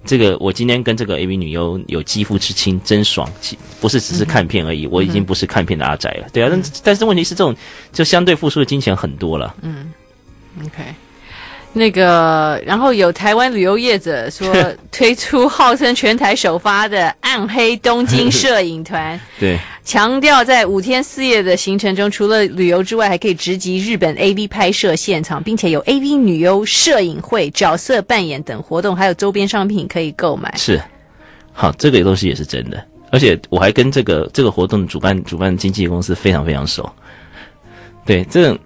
[0.04, 3.30] 这个我今天跟这个 AV 女优有肌肤之亲，真爽，
[3.80, 6.48] 不是只是看片而已，我已经不是看片的阿宅了，对啊。
[6.50, 7.54] 但但是问题是这种
[7.92, 9.54] 就相对付出的金钱很多了。
[9.62, 9.92] 嗯
[10.64, 10.82] ，OK。
[11.76, 14.50] 那个，然后有台湾旅游业者说
[14.90, 30.50] 推出号称全台首发的暗黑东京摄影团， 对，强调在五天四夜的行程中，除了旅游之外，还可以直击日本 AV 拍摄现场，并且有 AV 女优摄影会、角色扮演等活动，还有周边商品可以购买。
[30.56, 30.80] 是，
[31.52, 36.90] 好，这个东西也是真的，而且我还跟这个这个活动主办主办经纪公司非常非常熟。
[38.06, 38.58] 对，这种。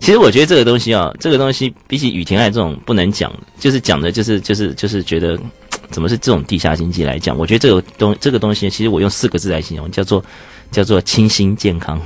[0.00, 5.38] 其实我觉得这个东西啊，这个东西比起雨停爱这种不能讲，就是讲的就是就是就是觉得
[5.90, 10.24] 怎么是这种地下经济来讲，我觉得这个东这个东西，其实我用四个字来形容，叫做
[10.70, 12.00] 叫做清新健康。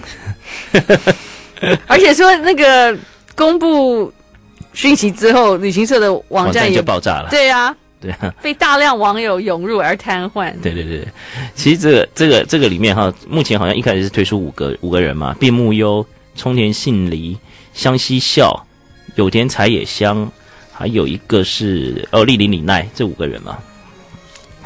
[1.87, 2.97] 而且说那个
[3.35, 4.13] 公布
[4.73, 7.29] 讯息之后，旅行社的网站就爆炸了。
[7.31, 7.75] 对啊。
[8.01, 10.53] 对啊，被大量网友涌入而瘫痪。
[10.61, 11.09] 对对对，
[11.55, 16.05] 其实这个这个这个里面哈，目前好像一开始是推出五个五个人嘛，并木优、
[16.37, 17.35] 冲田杏梨、
[17.75, 18.67] 香西孝、
[19.17, 20.27] 有田彩野香，
[20.73, 23.59] 还有一个是哦栗林里奈，这五个人嘛。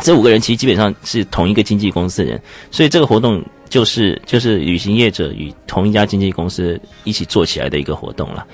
[0.02, 2.40] 这五个人其实基本上是同一个经纪公司的人，
[2.70, 8.46] 所以这个活动就是就是旅行业者与同一家经纪公司一起做起来的一个活动了。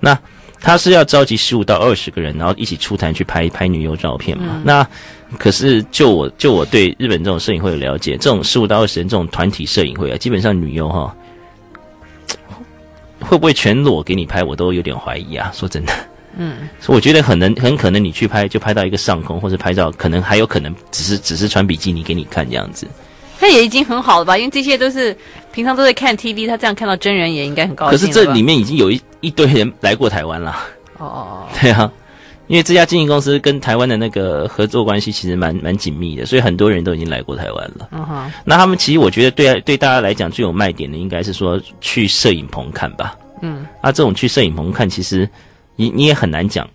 [0.00, 0.18] 那。
[0.58, 4.54] 他是要召集十五到二十个人，然后一起出团去拍拍女优照片嘛？
[4.54, 4.88] 嗯、那
[5.38, 11.14] 可是就我就我对日本这种摄影会有了解，这种十五到二十人这种团体摄影会啊，基本上女优哈
[13.28, 15.50] 会不会全裸给你拍，我都有点怀疑啊。
[15.54, 15.92] 说真的，
[16.36, 22.86] 嗯，所以我觉得很能很可能你去拍就拍到一个上空，或者拍照可能还有可能只是只是穿比基尼给你看这样子。
[23.38, 24.38] 那也已经很好了吧？
[24.38, 25.14] 因为这些都是
[25.52, 27.98] 平常都在看 TV，他这样看到真人也应该很高兴。
[27.98, 30.56] 可是这里面已经有一一堆人来过台湾了。
[30.98, 31.92] 哦，对啊，
[32.48, 37.88] 因为这家经纪公司跟台湾的那个合作关系其实蛮蛮紧密的，所以很多人都已经来过台湾了。
[37.92, 43.16] 嗯哼，那他们其实我觉得对对大家来讲最有卖点的，应该是说去摄影棚看吧。
[43.42, 45.28] 嗯，啊，这种去摄影棚看，其实
[45.76, 46.68] 你你也很难讲，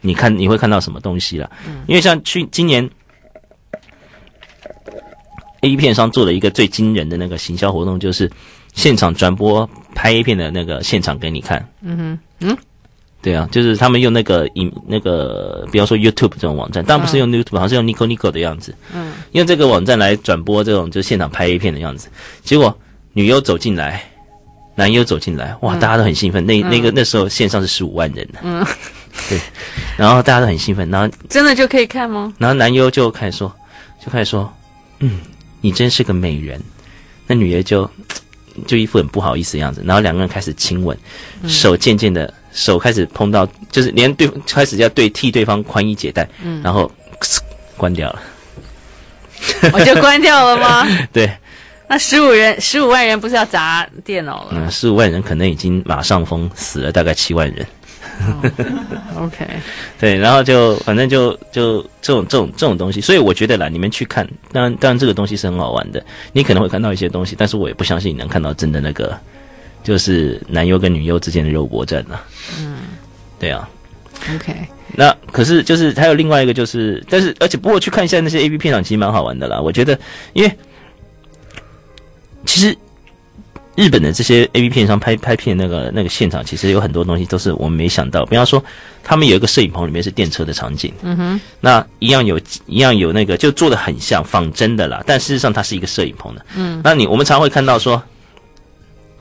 [0.00, 1.50] 你看你会看到什么东西了。
[1.66, 2.88] 嗯，因为像去今年。
[5.62, 8.30] A 片商做了一个最惊人的那个行销活动，就是
[8.74, 11.68] 现场转播拍 A 片的那个现场给你看。
[11.82, 12.56] 嗯哼，嗯，
[13.20, 18.74] 对啊，就是他们用那个影那个，比方说 YouTube 这种网站，当然不是用 YouTube，好像是用 Nico Nico 的样子。
[18.94, 22.08] 嗯，用这个网站来转播这种就现场拍 A 片的样子。
[22.42, 22.76] 结果
[23.12, 24.02] 女优走进来，
[24.74, 26.44] 男优走进来，哇，大家都很兴奋。
[26.46, 28.40] 那那个那时候线上是十五万人呢。
[28.42, 28.64] 嗯，
[29.28, 29.38] 对，
[29.96, 32.32] 然后大家都很兴奋，然后真的就可以看吗？
[32.38, 33.52] 然后男优就开始说，
[34.04, 34.52] 就开始说，
[35.00, 35.20] 嗯。
[35.60, 36.62] 你真是个美人，
[37.26, 37.90] 那女的就
[38.64, 40.96] 就一副很不好意思的样子，然后两个人开始亲吻，
[41.48, 46.90] 手渐渐的手开始碰到，就是连对开始要对替对方宽衣解带，嗯，然后
[47.76, 48.22] 关掉了，
[49.72, 50.86] 我就关掉了吗？
[51.12, 51.30] 对，
[51.88, 54.50] 那十五人十五万人不是要砸电脑了？
[54.52, 57.66] 嗯，十五万人可能已经马上封，死了大概七万人。
[58.20, 59.46] Oh, OK，
[60.00, 69.16] 对，然后就反正就就这种这种这种东西，所以我觉得啦，你们去看，当然当然这个东西是很好玩的，你可能会看到一些东西，但是我也不相信你能看到真的那个，
[69.82, 72.18] 就是男优跟女优之间的肉搏战呢。
[72.58, 72.78] 嗯，
[73.38, 73.68] 对啊。
[74.34, 74.54] OK，
[74.94, 79.60] 那可是就是还有另外一个就是，但是而且不过去看一下那些 A B 片场，其实蛮好玩的啦。
[79.60, 79.98] 我觉得，
[80.32, 80.58] 因为
[82.44, 82.76] 其实。
[83.76, 88.26] 日本的这些 A V 片商拍拍片那个那个现场，其实有很多东西都是我们没想到。
[88.26, 88.60] 比方说，
[89.04, 98.02] 他们有一个摄影棚里面是电车的场景，嗯哼，那一样有一样有那个就做的很像仿真的啦，但事实上它是一个摄影棚的，嗯，那你我们常会看到说，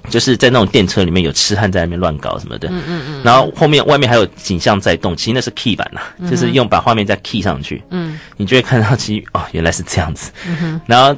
[0.09, 11.17] 就是在那种电车里面有痴汉在那边乱搞什么的，嗯嗯嗯，然后后面外面还有景象在动，其实那是 key 版呐，嗯，就是用把画面再 key 上去，嗯，你就会看到其实哦原来是这样子，嗯，然后。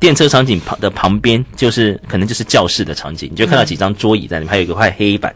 [0.00, 5.34] 电车场景旁的旁边就是可能就是教室的场景，你就看到几张桌椅在里面，还有一个块黑板。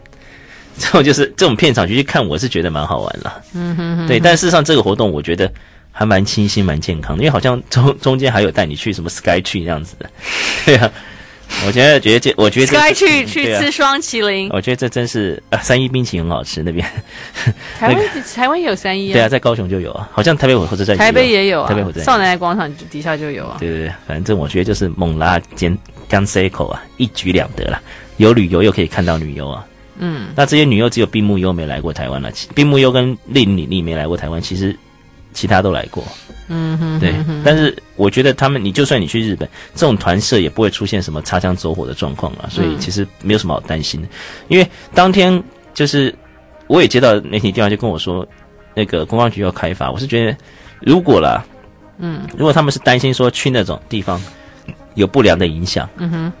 [0.77, 3.43] 之后就是这种片场去去看，我是觉得蛮好玩了。
[3.53, 4.07] 嗯哼哼。
[4.07, 5.51] 对，但事实上这个活动我觉得
[5.91, 10.09] 还蛮清新、蛮健康的，因为好像中中间还有带你去什么 Sky 去这样子的。
[10.65, 10.89] 对啊。
[11.65, 14.49] 我觉得，觉得这，我觉得这该去去吃双麒麟。
[14.51, 16.85] 我觉得这真是啊，三一冰淇淋很好吃那边。
[17.77, 17.97] 台湾
[18.35, 19.13] 台湾也有三一啊。
[19.13, 20.97] 对啊，在高雄就有啊，好像台北火车站。
[20.97, 22.05] 台北也有啊，台北火车站。
[22.05, 23.57] 少奶奶广场底下就有啊。
[23.59, 25.77] 对对对，反正我觉得就是猛拉兼
[26.09, 27.81] 干 C 口啊，一举两得了，
[28.17, 29.65] 有旅游又可以看到女优啊。
[29.99, 30.29] 嗯。
[30.35, 34.75] 那这些女优只有并木优没来过台湾了，并木优跟栗林里奈没来过台湾，其实。
[35.35, 36.03] 其他都来过，
[36.47, 37.11] 嗯哼，对，
[37.43, 44.07] 但是我觉得他们，你就算你去日本，这种团社也不会出现什么擦枪走火的状况啊，所以其实没有什么好担心的。
[44.47, 45.41] 因为当天
[45.73, 46.13] 就是
[46.67, 48.27] 我也接到媒体电话，就跟我说，
[48.73, 50.35] 那个公安局要开发，我是觉得
[50.81, 51.45] 如果啦，
[51.99, 54.19] 嗯，如果他们是担心说去那种地方
[54.95, 56.33] 有不良的影响，嗯哼，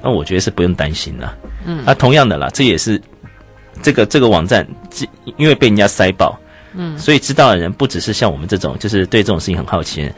[0.00, 3.00] 那我觉得是不用担心的，嗯，啊，同样的啦，这也是
[3.82, 4.64] 这个这个网站，
[5.36, 6.38] 因为被人家塞爆。
[6.72, 10.08] 嗯，所以知道的人不只是像我们这种，就是对这种事情很好奇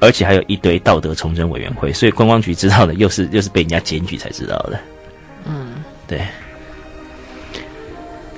[0.00, 1.92] 而且还有一堆道德重整委员会。
[1.92, 4.78] 所以观光局知道的，又是又是被人家检举才知道的。
[5.46, 6.20] 嗯，对。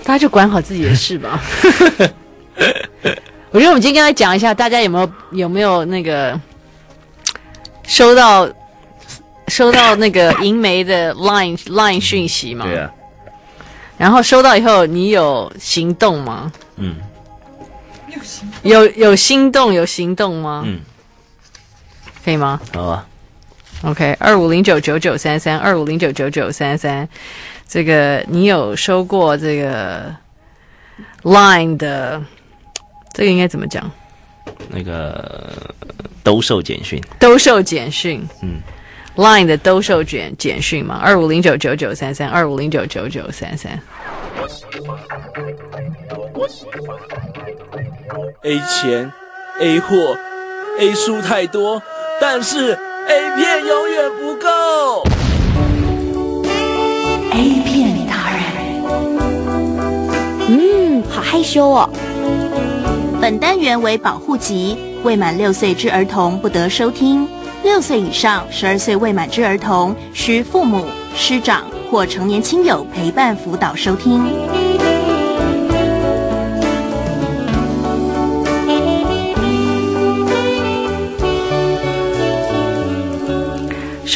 [0.04, 1.42] 大家就管好自己的事吧。
[3.50, 6.38] 我觉得我们今天跟他讲一下，大家有没有有没有那个
[7.84, 8.48] 收到
[9.48, 12.66] 收到那个银媒的 Line Line 讯息吗？
[12.66, 12.92] 对啊。
[13.98, 16.52] 然后收到以后，你有行动吗？
[16.76, 16.96] 嗯，
[18.62, 20.62] 有有心动，有行动吗？
[20.66, 20.80] 嗯，
[22.26, 22.60] 可以吗？
[22.74, 23.06] 好啊。
[23.84, 27.08] OK，二五零九九九三三，二五零九九九三三，
[27.68, 30.12] 这个你有收过这个
[31.22, 32.20] Line 的？
[33.12, 33.88] 这个应该怎么讲？
[34.68, 35.52] 那个
[36.24, 38.60] 兜售简讯，兜售简讯，嗯
[39.14, 43.80] ，Line 的兜售简简讯嘛，二五零九九九三三，二五零九九九三三。
[48.42, 49.12] A 钱
[49.60, 50.16] ，A 货
[50.80, 51.80] ，A 书太多，
[52.20, 52.78] 但是。
[53.08, 55.04] A 片永远不够。
[57.32, 58.40] A 片达人，
[60.48, 61.88] 嗯，好害羞哦。
[63.20, 67.28] 本单元为保护级，未满六岁之儿童不得收听。
[67.62, 74.20] 六岁以上、十二岁未满之儿童，需父母、师长或成年亲友陪伴辅导收听。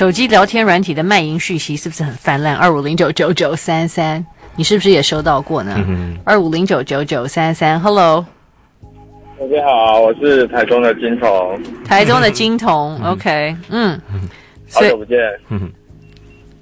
[0.00, 2.56] 手机聊天软体的卖淫讯息是不是很泛滥？
[2.56, 4.24] 二五零九九九三三，
[4.56, 5.76] 你是不是也收到过呢？
[6.24, 8.24] 二五零九九九三三，Hello，
[9.38, 11.62] 大家好，我是台中的金童。
[11.84, 14.00] 台中的金童，OK，嗯，
[14.72, 15.18] 好久不见。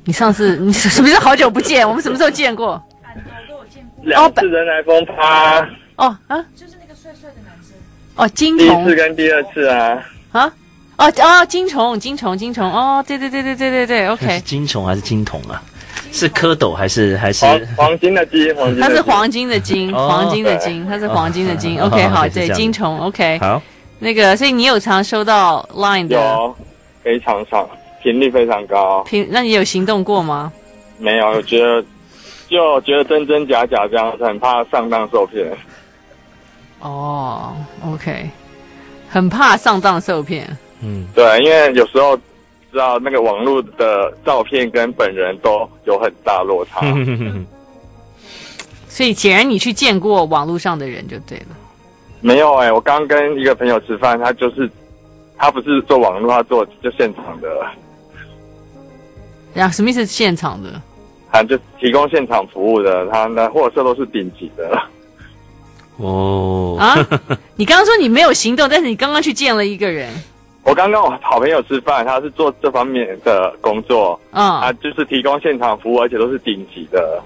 [0.03, 1.88] 你上次你 什么是好久不见？
[1.88, 2.83] 我们什么时候见过？
[4.03, 5.61] 两次人来疯趴。
[5.94, 7.77] 哦啊，就是那个帅帅的男生。
[8.16, 8.66] 哦，金童。
[8.66, 10.05] 第一次跟第二次啊。
[10.33, 10.53] 啊。
[10.99, 14.27] 哦哦，金虫，金虫，金虫，哦，对对对对对对对，OK。
[14.35, 15.63] 是金虫还是金童啊？
[16.11, 18.55] 是蝌蚪还是还是黄黄金的金？
[18.57, 18.81] 黄金。
[18.81, 21.81] 它是黄金的金，黄金的金，它是黄金的金。
[21.81, 23.39] OK，好，对，金虫，OK。
[23.39, 23.63] 好，
[24.01, 26.17] 那个，所以你有常收到 Line 的？
[26.17, 26.57] 有，
[27.05, 27.69] 非常常，
[28.03, 29.03] 频率非常高。
[29.05, 30.53] 频，那你有行动过吗？
[30.99, 31.81] 没有，我觉得
[32.49, 35.47] 就觉得真真假假这样，很怕上当受骗。
[36.81, 37.55] 哦
[37.87, 38.29] ，OK，
[39.09, 40.45] 很怕上当受骗。
[40.83, 42.17] 嗯，对，因为有时候
[42.71, 46.81] 知道那个网络的照片跟本人都有很大落差，
[48.88, 51.57] 所以显然你去见过网络上的人就对了。
[52.21, 54.69] 没有哎、欸，我刚跟一个朋友吃饭，他就是
[55.37, 57.49] 他不是做网络，他做就现场的。
[59.55, 60.05] 呀，什么意思？
[60.05, 60.81] 现场的？
[61.31, 64.83] 他就提供现场服务的，他的货色都是顶级的。
[65.99, 66.97] 哦啊，
[67.57, 70.12] 你刚刚说你没有行动，但是你刚刚去见了一个人。
[70.68, 77.18] 我刚跟我好朋友吃饭，他是做这方面的工作，嗯，啊就是提供现场服务，而且都是顶级的，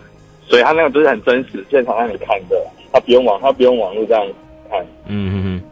[0.46, 2.56] 所以他那个都是很真实，现场让你看的，
[2.92, 4.24] 他不用网，他不用网络这样
[4.70, 5.62] 看，嗯嗯嗯，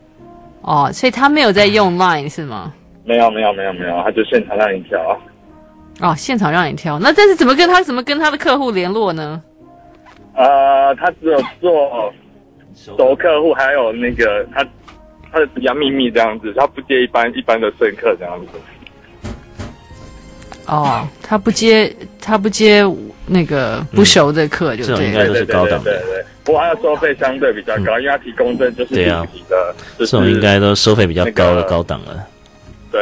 [0.62, 2.74] 哦，所以他没有在用 Line 是吗？
[3.04, 5.16] 没有没有没有没有，他就现场让你挑，
[6.00, 9.40] 哦，现场让你挑，那但是怎么跟他怎么跟他的客户联络呢？
[10.34, 12.12] 呃，他只有做
[12.74, 14.66] 熟客户，还有那个他。
[15.32, 18.58] 他的比较秘密这样子，他不接一般一般的生客这样子。
[20.66, 22.84] 哦，他不接他不接
[23.26, 25.90] 那个不熟的客就对，这种应该都是高档的。
[25.90, 29.74] 对对对，不过他的收费相对比较高，因为他提供证就是顶级的。
[29.98, 32.24] 这种应该都收费比较高的高档了。
[32.92, 33.00] 对。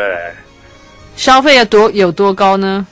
[1.14, 2.87] 消费要多有多高呢？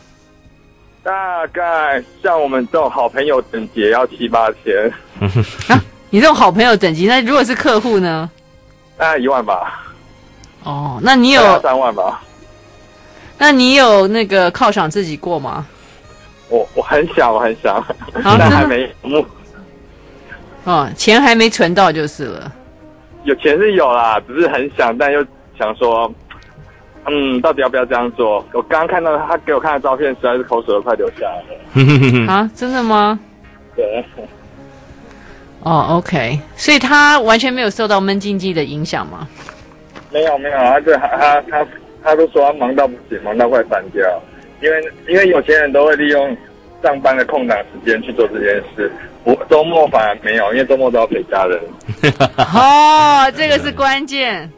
[1.03, 4.92] 大概像我们这种好朋友等级要七八千。
[5.68, 8.29] 啊，你这种好朋友等级，那如果是客户呢？
[8.96, 9.82] 大概一万吧。
[10.64, 12.20] 哦，那你有三万吧？
[13.38, 15.66] 那你有那个犒赏自己过吗？
[16.48, 19.24] 我我很想，我很想，但还没有。
[20.64, 22.52] 哦，钱还没存到就是了。
[23.24, 25.24] 有钱是有啦，只是很想，但又
[25.59, 26.12] 想说，
[27.06, 28.44] 嗯，到底要不要这样做？
[28.52, 32.26] 我刚刚看到他给我看的照片，实在是口水都快流下来了。
[32.32, 33.18] 啊，真的吗？
[33.76, 34.04] 对。
[35.66, 39.26] 哦、oh，OK，所以他完全没有受到闷经济的影响吗？
[40.12, 41.66] 没有没有，他这他他他
[42.05, 44.09] 他都说他忙到不行，忙到快翻掉。
[44.62, 46.37] 因为因为有钱人都会利用
[46.85, 48.92] 上班的空档时间去做这件事，
[49.24, 51.61] 我周末反而没有，因为周末都要陪家人。
[52.55, 54.48] 哦，这个是关键。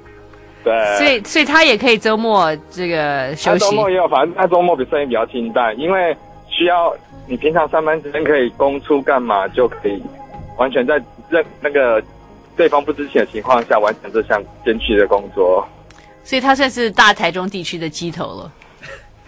[0.63, 0.97] 对。
[0.99, 3.61] 所以所以他也可以周末这个休息。
[3.61, 6.15] 周末也有，反正他周末比生意比较清淡，因为
[6.51, 6.95] 需要
[7.27, 10.03] 你平常上班时间可以公出干嘛就可以。
[10.59, 12.03] 完全在任那个
[12.57, 15.67] 对方不知情的情况下完成这项艰巨的工作，
[16.23, 18.53] 所以他算是大台中地区的鸡头了。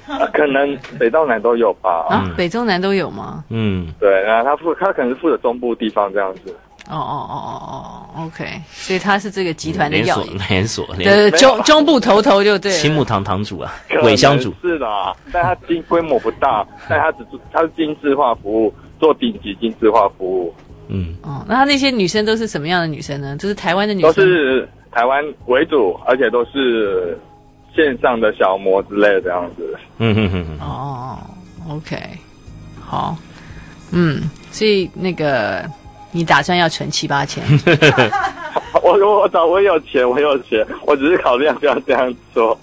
[0.06, 2.06] 啊、可能北到南都有吧？
[2.10, 3.44] 啊，北中南都有吗？
[3.48, 6.54] 嗯，对，然后他负他可能是负责中部地方这样子。
[6.88, 12.72] 哦哦哦哦哦，OK，所以他是这个集团的连锁连锁，的中中部头头就对。
[12.72, 13.72] 青木堂堂主啊，
[14.02, 14.86] 尾香主是的，
[15.32, 18.74] 但他经规模不大，但他只是他是精致化服务。
[18.98, 20.54] 做顶级精致化服务。
[20.92, 23.36] 嗯，哦，那他那些女生都是什么样的女生呢？
[23.36, 27.16] 就是台湾的女生，都是台湾为主，而且都是
[27.74, 29.78] 线上的小模之类的这样子。
[29.98, 30.58] 嗯嗯嗯嗯。
[30.58, 31.18] 哦
[31.68, 31.96] ，OK，
[32.80, 33.16] 好，
[33.92, 35.64] 嗯，所以那个
[36.10, 37.42] 你打算要存七八千？
[38.82, 42.58] 我我我我有钱，我有钱，我只是考虑要不要这样做。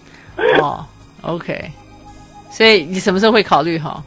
[0.60, 0.86] 哦
[1.22, 1.72] ，OK，
[2.52, 4.04] 所以你什么时候会考虑哈？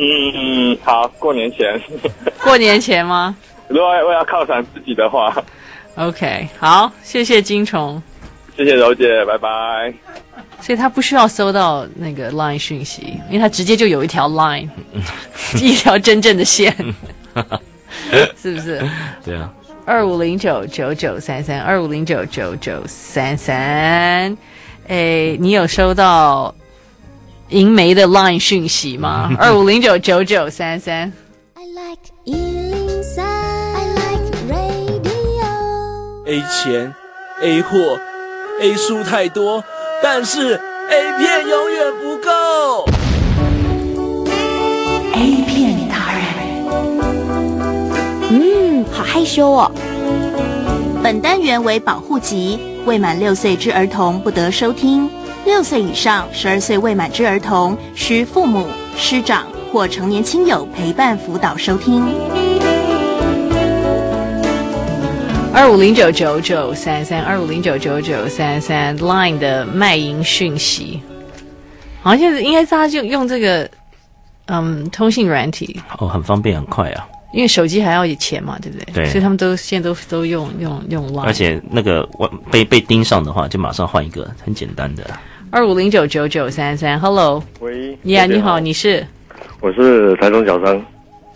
[0.00, 1.80] 嗯，好，过年前。
[2.42, 3.36] 过年前吗？
[3.68, 5.34] 如果我要犒赏自己的话
[5.96, 8.00] ，OK，好，谢谢金虫，
[8.56, 9.92] 谢谢柔姐，拜拜。
[10.60, 14.68] 所以他不需要收到那个 Line 讯息，因为他直接就有一条 Line，
[15.60, 16.74] 一条真正的线，
[18.40, 18.82] 是不是？
[19.24, 19.52] 对啊。
[19.84, 23.56] 二五零九九九三三，二五零九九九三三。
[24.86, 26.54] 哎，你有收到
[27.50, 29.30] 银梅的 Line 讯息吗？
[29.40, 31.12] 二五零九九九三三。
[36.26, 36.94] A 钱
[37.40, 37.98] ，A 货
[38.60, 39.64] ，A 书太多，
[40.02, 42.84] 但是 A 片永远不够。
[45.14, 46.22] A 片达人，
[48.30, 49.72] 嗯，好害羞哦。
[51.02, 55.08] 本单元为保护级，未满六岁之儿童不得收听。
[55.48, 58.68] 六岁以上、十二岁未满之儿童，需父母、
[58.98, 62.04] 师长或成年亲友陪伴辅导收听。
[65.54, 71.00] 二五零九九九三三，二五零九九九三三，Line 的卖淫讯息，
[72.02, 73.68] 好像现在应该大家就用这个，
[74.48, 77.08] 嗯，通信软体哦，很方便，很快啊。
[77.32, 78.92] 因为手机还要有钱嘛，对不对？
[78.92, 81.22] 对，所以他们都现在都都用用用 Line。
[81.22, 85.04] 而且那个我被被盯上的话，就马上换一个，很简单的。
[85.50, 89.06] 二五零九九九三三，Hello，喂，你好，你好，你是？
[89.60, 90.84] 我是台中小张。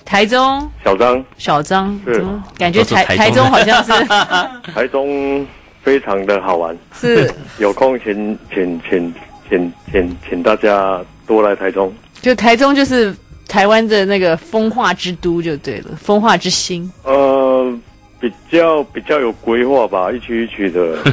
[0.05, 0.71] 台中？
[0.85, 2.23] 小张，小张，是。
[2.59, 3.93] 感觉台台中，台中好像是
[4.73, 5.47] 台中
[5.83, 7.33] 非常的好玩，是。
[7.59, 9.15] 有空请请请
[9.49, 13.15] 请请请大家多来台中，就台中就是
[13.49, 16.91] 台湾的那个风化之都就对了，风化之星。
[17.05, 17.75] 呃，
[18.21, 20.99] 比较比较有规划吧，一区一区的。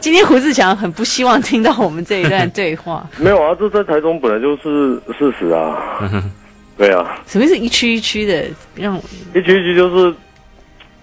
[0.00, 3.06] 今天胡志强很不希望听到我们这一段对话。
[3.18, 6.00] 没有啊，这在台中本来就是事实啊。
[6.76, 8.44] 对啊，什么是一区一区的？
[8.74, 8.96] 让
[9.34, 10.14] 一区一区就是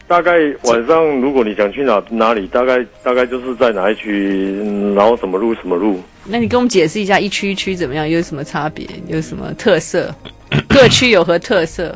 [0.08, 0.32] 大概
[0.64, 4.56] 晚上，如果你想去哪哪里，大概大概就是在哪一区，
[4.96, 6.02] 然后什么路什么路。
[6.26, 8.10] 那你跟我们解释一下一区一区怎么样？
[8.10, 8.88] 有什么差别？
[9.08, 10.14] 有什么特色？
[10.68, 11.96] 各区有何特色？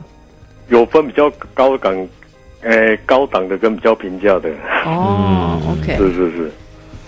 [0.70, 2.08] 有分比较高档，
[2.62, 4.50] 诶，高档的跟比较平价的。
[4.86, 6.52] 哦，OK，是是是。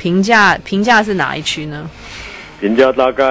[0.04, 1.90] 平价平价是哪一区呢？
[2.60, 3.24] 平价大概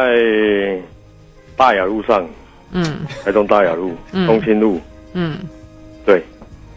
[1.54, 2.26] 大雅路上。
[2.70, 4.80] 嗯，台中大雅路、嗯、东清路，
[5.12, 5.36] 嗯，
[6.06, 6.24] 对，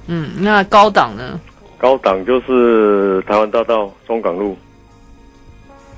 [0.08, 1.40] 嗯，那高档呢？
[1.78, 4.58] 高档就是台湾大道、中港路。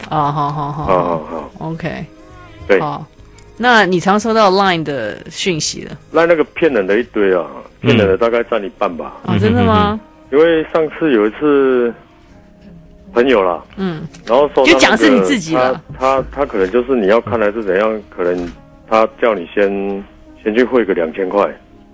[0.07, 2.05] 啊，好好好，好好好，OK，
[2.67, 3.03] 对，好，
[3.57, 7.47] 那你常收到 Line 的讯息了？Line 那个骗人的一堆啊，
[7.81, 9.05] 骗人的大概占一半吧。
[9.23, 9.99] 啊、嗯哦，真的吗？
[10.31, 11.91] 因为上次有一次
[13.13, 18.51] 朋友啦，嗯，然后说、那个、就讲是你自己了，他他，他可能就是你要看来是怎样，可能。
[18.89, 19.69] 他叫你先
[20.41, 21.45] 先去汇个两千块，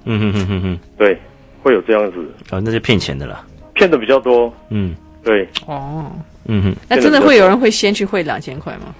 [0.06, 1.20] 嗯哼哼哼哼，对，
[1.64, 2.20] 会有这样子，
[2.52, 3.44] 哦，那就骗钱的啦，
[3.74, 6.06] 骗的比较多，嗯，对，哦，
[6.46, 8.94] 嗯哼，那真的会有人会先去汇两千块吗？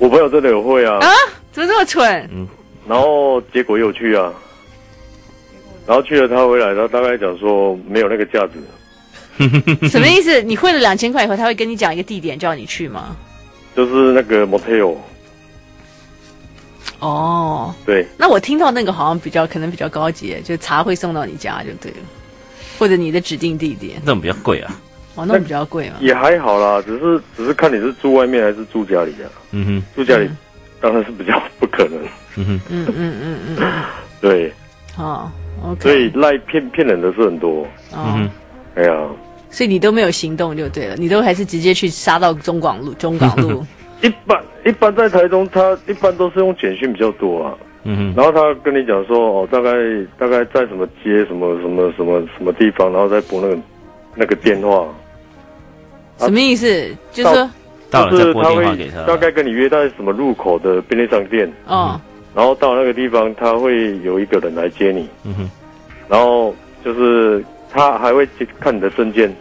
[0.00, 1.06] 我朋友真的有汇啊，啊，
[1.52, 2.28] 怎么这么蠢？
[2.32, 2.44] 嗯，
[2.88, 4.32] 然后结果又去啊，
[5.86, 8.54] 然后去了他回来，他大概讲说没有那个价值，
[9.88, 10.42] 什么意思？
[10.42, 13.16] 你汇了两千块以后，他会跟你讲一个地点叫你去吗？
[13.76, 14.96] 就是那个 motel。
[17.00, 21.98] 哦，对，那我听到那个好像比较可能比较高级，就茶会送到你家就对了，
[22.76, 24.80] 或者你的指定地点，那种比较贵啊，
[25.14, 30.28] 哦，那种比较贵嘛，也还好啦，只是只是看你是住外面还是住家里啊，嗯哼，住家里
[30.80, 32.00] 当然是比较不可能，
[32.34, 33.72] 嗯哼，嗯嗯嗯嗯，
[34.20, 34.52] 对，
[34.96, 35.30] 哦
[35.64, 37.64] ，OK，所以赖骗骗人的是很多，
[37.94, 38.30] 嗯哼，
[38.74, 38.92] 哎呀，
[39.50, 43.64] 所以你都没有行动就对了，你都还是直接去杀到中广路、 中港路。
[44.00, 47.54] 一般一般在台中，他一般都是用简讯比较多啊。
[47.84, 48.14] 嗯哼。
[48.16, 49.70] 然后他跟你讲说，哦，大概
[50.18, 53.58] 大概在什么街、什么什么什么什么地方，然后再拨那个
[54.14, 54.86] 那个电话。
[56.18, 56.66] 什么意思？
[57.12, 57.50] 就是说，
[58.10, 61.50] 就是他会大概跟你约在什么路口的便利商店。
[61.66, 62.00] 哦。
[62.34, 65.08] 然后到那个地方，他会有一个人来接你。
[65.24, 65.50] 嗯哼。
[66.08, 69.34] 然后就是他还会去看你的证件。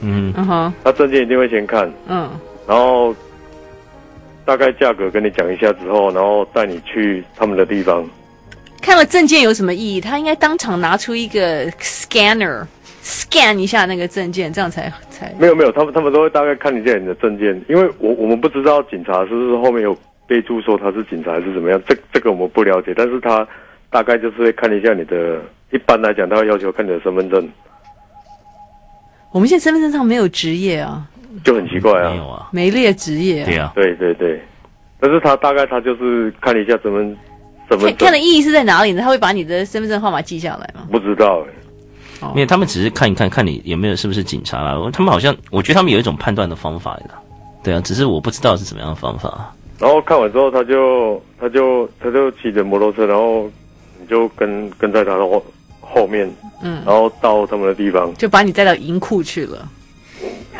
[0.00, 0.72] 嗯嗯哼。
[0.84, 1.92] 他证件一定会先看。
[2.08, 2.30] 嗯。
[2.66, 3.14] 然后。
[4.44, 8.04] 大概价格跟你讲一下之后，然后带你去他们的地方。
[8.80, 10.00] 看看了证件有什么意义？
[10.00, 12.66] 他应该当场拿出一个 scanner
[13.02, 23.46] scan 一下那个证件，这样才才没有没有，他们他们都会大概看一下你的证件，因为我我们不知道警察是不是后面有备注说他是警察还是怎么样，这这个我们不了解，但是他
[23.88, 25.40] 大概就是会看一下你的，
[25.72, 27.48] 一般来讲他会要求看你的身份证。
[29.30, 31.06] 我们现在身份证上没有职业啊，
[31.42, 34.42] 就很奇怪啊，没有啊，没列职业、啊，对啊，对对对，
[35.00, 37.16] 但是他大概他就是看一下身份
[37.68, 39.00] 身份证，看的意义是在哪里呢？
[39.00, 40.86] 他会把你的身份证号码记下来吗？
[40.90, 41.52] 不知道、欸。
[42.34, 44.78] 因为他们只是看一看，看你有没有是不是警察啦。
[44.92, 47.10] 他们好像，我觉得他们有一种判断的方法的。
[47.64, 49.52] 对啊，只是我不知道是怎么样的方法。
[49.80, 53.50] 然后看完之后，他就他就他就骑着摩托车，然后
[54.00, 55.44] 你就跟跟在他的后
[55.92, 56.30] 后面，
[56.62, 59.68] 嗯，然后到他们的地方，就把你带到银库去了。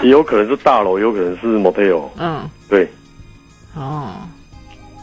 [0.02, 2.02] 也有可能是大楼，有可能是 motel。
[2.18, 2.88] 嗯，对。
[3.74, 4.12] 哦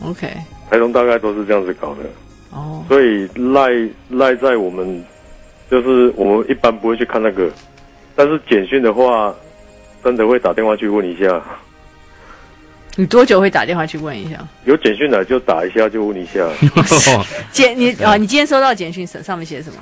[0.06, 0.28] ，OK。
[0.70, 2.04] 台中大概都是这样子搞的。
[2.52, 2.84] 哦。
[2.88, 3.70] 所以赖
[4.10, 5.04] 赖在我们。
[5.72, 7.48] 就是我们一般不会去看那个，
[8.16, 9.32] 但是简讯的话，
[10.04, 11.40] 真的会打电话去问一下。
[12.96, 14.40] 你多久会打电话去问一下？
[14.66, 16.50] 有简讯来就打一下，就问一下。
[17.54, 19.78] 简你啊，你今天收到简讯上上面写什么？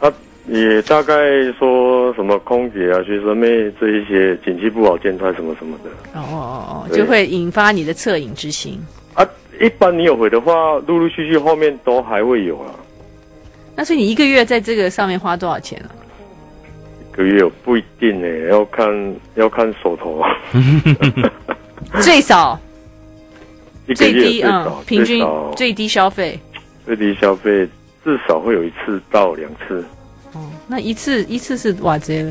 [0.00, 0.12] 他
[0.48, 1.14] 也大概
[1.58, 3.48] 说什么空姐啊、学生妹
[3.78, 5.90] 这一些景气不好，兼差什么什么的。
[6.18, 8.80] 哦哦哦哦，就会引发你的恻隐之心
[9.14, 9.26] 啊。
[9.60, 10.52] 一般你有回的话，
[10.86, 12.74] 陆陆续续后面都还会有啊。
[13.76, 15.88] 那所以你一个月在这个上面花多少钱啊？
[17.12, 20.22] 一个月不一定诶，要看要看手头。
[22.00, 22.58] 最少，
[23.94, 25.24] 最低嗯，平均
[25.56, 26.38] 最低消费，
[26.86, 27.68] 最低消费
[28.04, 29.84] 至少会有一次到两次。
[30.32, 32.26] 哦，那一次一次是多少钱？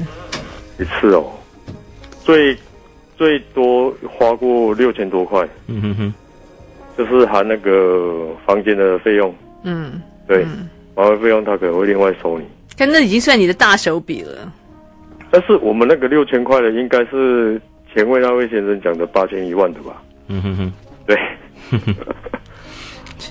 [0.80, 1.32] 一次哦，
[2.24, 2.58] 最
[3.18, 5.48] 最多花过六千多块。
[5.68, 6.14] 嗯哼哼，
[6.98, 9.34] 就是含那个房间的费用。
[9.64, 10.44] 嗯，对。
[10.44, 12.46] 嗯保卫费用他可能会另外收你，
[12.76, 14.52] 但那已经算你的大手笔了。
[15.32, 17.62] 但是我们那个六千块的，应该是
[17.94, 20.02] 前位那位先生讲的八千一万的吧？
[20.28, 20.74] 嗯哼哼，
[21.06, 21.18] 对，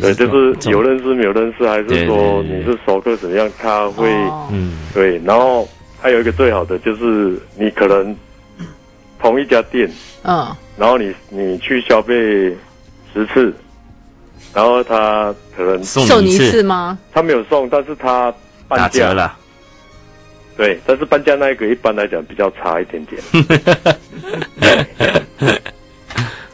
[0.00, 3.50] 对，就是有认识没有认识，还是说你是熟客怎么样？
[3.60, 4.08] 他会，
[4.50, 5.18] 嗯，对。
[5.24, 5.68] 然后
[6.00, 8.14] 还有一个最好的就是你可能
[9.20, 9.90] 同一家店，
[10.22, 12.14] 嗯，然后你你去消费
[13.12, 13.54] 十次。
[14.54, 16.98] 然后他可能送你一次吗？
[17.12, 18.32] 他没有送，但是他
[18.66, 19.36] 半价了。
[20.56, 23.20] 对，但是半价那一个一般来讲比较差一点点。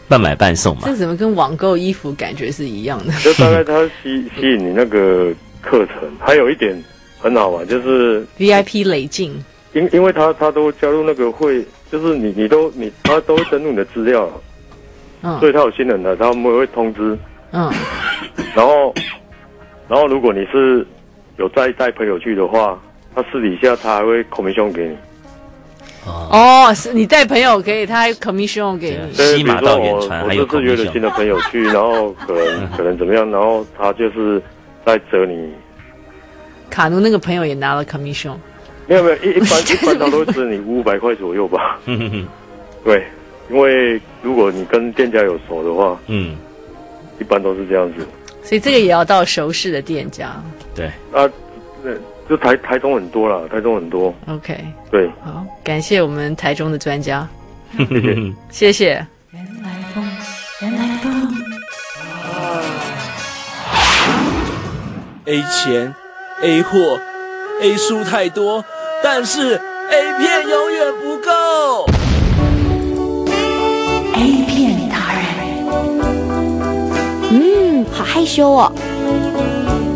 [0.09, 0.83] 半买半送嘛。
[0.85, 3.13] 这怎么跟网购衣服感觉是一样的？
[3.23, 6.77] 就大概他吸吸引你那个课程，还有一点
[7.19, 9.35] 很好玩，就是 VIP 累进。
[9.73, 14.31] 因因为他他都加入那个会，就是你你都你他都会登录你的资料，
[15.23, 17.19] 嗯，所以他有新人的，他们会通知。
[17.51, 17.73] 嗯，
[18.55, 18.95] 然后，
[19.89, 20.87] 然后如果你是
[21.39, 22.81] 有再带朋友去的话，
[23.17, 24.97] 他私底下他还会 commission 给你。
[26.07, 29.17] 哦，是你带朋友可以，他还 commission 给你。
[29.17, 34.43] 对，比如说我我这次约了新的朋友去，然后可能可能怎么样，然后他就是
[34.85, 35.53] 在折你。
[36.71, 38.35] 卡奴那个朋友也拿了 commission。
[38.87, 41.79] 没有没有，一一般一般他都是你五百块左右吧。
[42.85, 43.05] 对，
[43.51, 46.37] 因为如果你跟店家有熟的话，嗯。
[47.21, 48.05] 一般都是这样子，
[48.43, 50.35] 所以这个也要到熟识的店家。
[50.75, 51.31] 对啊，
[51.81, 51.97] 对，
[52.29, 54.15] 就台台中很多了，台中很多。
[54.29, 54.59] OK，
[54.91, 57.29] 对，好，感谢我们台中的专家，
[57.77, 59.07] 谢谢， 谢谢。
[59.33, 60.05] 原来风，
[60.63, 61.13] 原来风。
[65.27, 65.95] A 钱
[66.43, 67.01] ，A 货
[67.63, 68.63] ，A 书太多，
[69.03, 69.55] 但是
[69.91, 71.87] A 片永远不够。
[74.15, 75.25] A 片达人，
[77.33, 78.73] 嗯，好害羞哦。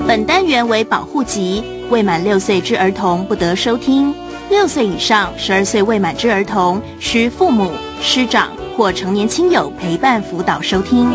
[0.06, 4.14] 本单元为保护级，未满六岁之儿童不得收听。
[4.50, 7.70] 六岁以上、十二岁未满之儿童，需父母、
[8.00, 11.08] 师长或成年亲友陪伴辅导收听。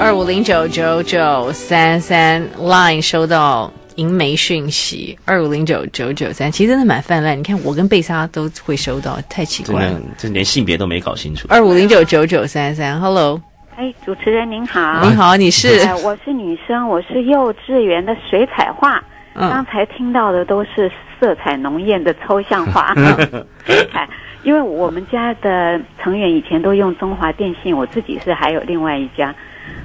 [0.00, 7.36] 二五零九九九三三 Line 收到银媒讯息，二五零九九九三，其实真的蛮泛滥。
[7.36, 11.48] 你看，我跟贝莎都会收到，太奇怪了，这连性别都没搞清楚。
[11.48, 13.40] 二五零九九九三三，Hello，
[13.78, 15.68] 哎，主持人您好，您好，你是？
[15.86, 19.00] 呃，我是女生，我是幼稚园的水彩画。
[19.34, 22.92] 嗯，刚才听到的都是色彩浓艳的抽象画。
[23.64, 24.08] 水彩，
[24.42, 29.32] 因为我们家的成员以前都用中华电信，我自己是还有另外一家。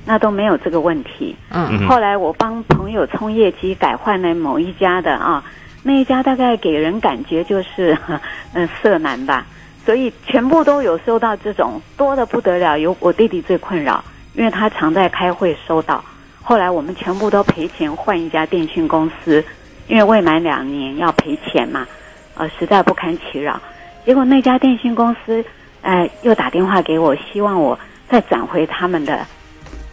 [0.07, 1.35] 那都没有这个问题。
[1.51, 5.43] 嗯，后来我帮朋友充业绩改换了某一家的啊，
[5.83, 7.95] 那一家大概给人感觉就是
[8.55, 9.45] 嗯色男吧，
[9.85, 12.77] 所以全部都有收到这种多得不得了。
[12.77, 14.03] 有我弟弟最困扰，
[14.33, 16.03] 因为他常在开会收到。
[16.41, 19.43] 后来我们全部都赔钱换一家电信公司，
[19.87, 21.87] 因为未满两年要赔钱嘛，
[22.35, 23.61] 呃，实在不堪其扰。
[24.05, 25.43] 结果那家电信公司，
[25.81, 27.79] 呃，又打电话给我，希望我
[28.09, 29.25] 再转回他们的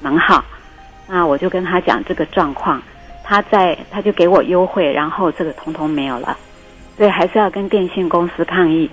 [0.00, 0.44] 门号。
[1.06, 2.82] 那我就跟他讲这个状况，
[3.22, 6.36] 他在他就给我优惠，然后这个通通没有了。
[7.00, 8.86] 所以还是要跟电信公司抗议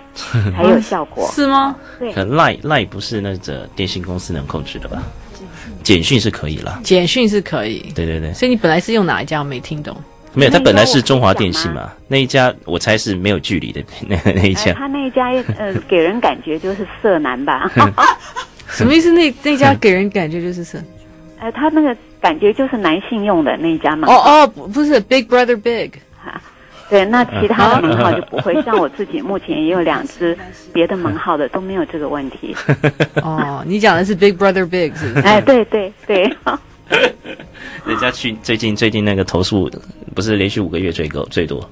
[0.55, 1.75] 才有效果，是吗？
[1.99, 2.13] 对。
[2.13, 5.03] 可赖赖不是那个电信公司能控制的吧？
[5.83, 7.91] 简讯是可以了，简讯是可以。
[7.93, 8.31] 对对对。
[8.33, 9.39] 所以你本来是用哪一家？
[9.39, 9.93] 我没听懂。
[10.33, 14.71] 没有，他本来是中华电信嘛，那一家我猜是没有距离的那那一家。
[14.71, 15.27] 他那一家
[15.57, 17.69] 呃，给人感觉就是色男吧？
[18.71, 19.11] 什么意思？
[19.11, 20.81] 那那家给人感觉就是色？
[21.41, 24.07] 呃，他那个感觉就是男性用的那一家嘛？
[24.07, 25.91] 哦哦，不是，Big Brother Big。
[26.88, 28.61] 哈，对，那其他的门号就不会。
[28.63, 30.38] 像我自己目前也有两只
[30.73, 32.55] 别的门号的都没有这个问题。
[33.21, 35.27] 哦，你讲的是 Big Brother Big 是不是？
[35.27, 36.35] 哎，对对对。
[37.85, 39.69] 人家去最近最近那个投诉
[40.15, 41.69] 不是连续五个月最高最多，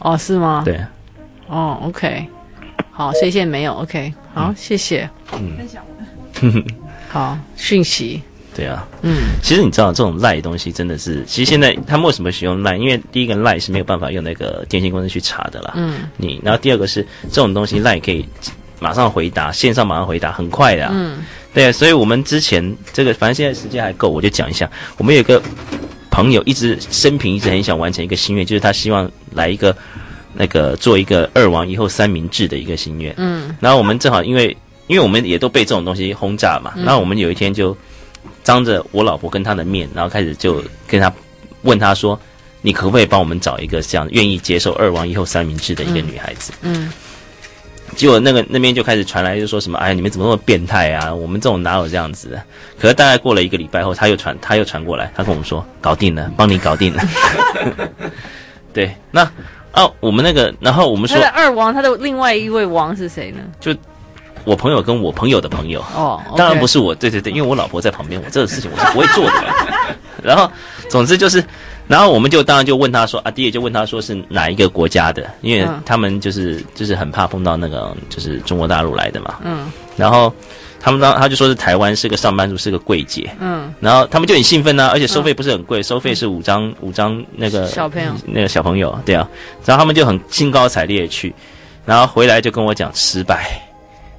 [0.00, 0.62] 哦，是吗？
[0.64, 0.78] 对，
[1.48, 2.26] 哦，OK，
[2.90, 5.82] 好，所以现在没有，OK，好，谢谢，嗯，分享
[6.42, 6.64] 完，
[7.08, 8.22] 好，讯息，
[8.56, 12.76] 对啊，嗯，其实你知道这种赖东西真的是，其实现在他们为什么使用赖？
[12.76, 18.24] 因为第一个赖是没有办法用那个电信公司去查的啦，嗯，你，然后第二个是这种东西赖可以
[18.80, 21.18] 马上回答，线上马上回答，很快的，啊，嗯。
[21.52, 24.70] 对，所以我们之前这个，反正现在时间还够，我就讲一下。
[24.98, 25.42] 我们有一个
[26.10, 29.74] 朋友，一直生平一直很想完成一个心愿，就是他希望来一个
[30.34, 33.14] 那个做一个二王以后三明治的一个心愿。
[33.16, 33.56] 嗯。
[33.58, 34.54] 然后我们正好因为
[34.86, 37.74] 因为我们也都被这种东西轰炸嘛，然后我们有一天就
[38.46, 41.12] 当着我老婆跟他的面，然后开始就跟他
[41.62, 42.18] 问他说
[42.62, 46.86] ：“你可不可以帮我们找一个这样愿意接受二王以后三明治的一个女孩子？”嗯。
[46.86, 46.92] 嗯
[47.94, 51.14] 结果那个那边就开始传来，就说什么：“哎，你们怎么那么变态啊？
[51.14, 52.42] 我们这种哪有这样子的？”
[52.78, 57.02] 可是大概过了一个礼拜后，他又传他又传过来，他跟我们说：“搞定了，帮你搞定了。”
[58.74, 59.22] 对，那
[59.72, 63.40] 哦，我们那个，然后我们说，他的二王，他的另外一位王是谁呢？
[63.60, 63.74] 就
[64.46, 69.44] 我朋友跟我朋友的朋友哦，okay、当然不是我，对对对，因为我老婆在旁边，我这个事情我是不会做的。
[70.24, 70.50] 然后，
[70.88, 71.44] 总之就是。
[71.88, 79.36] 然后我们就当然就问他说，阿迪也就问他说是哪一个国家的，因为他们就是就是很怕碰到那个就是中国大陆来的嘛。
[79.44, 79.70] 嗯。
[79.96, 80.34] 然后
[80.80, 83.30] 他们当他就说是台湾是个上班族，是个柜姐。
[83.38, 83.72] 嗯。
[83.78, 89.28] 然后他们就很兴奋呐、啊，而且收费不是很贵，收费是五张五张那个小朋友那个小朋友对啊。
[89.64, 91.32] 然后他们就很兴高采烈去，
[91.84, 93.62] 然后回来就跟我讲失败。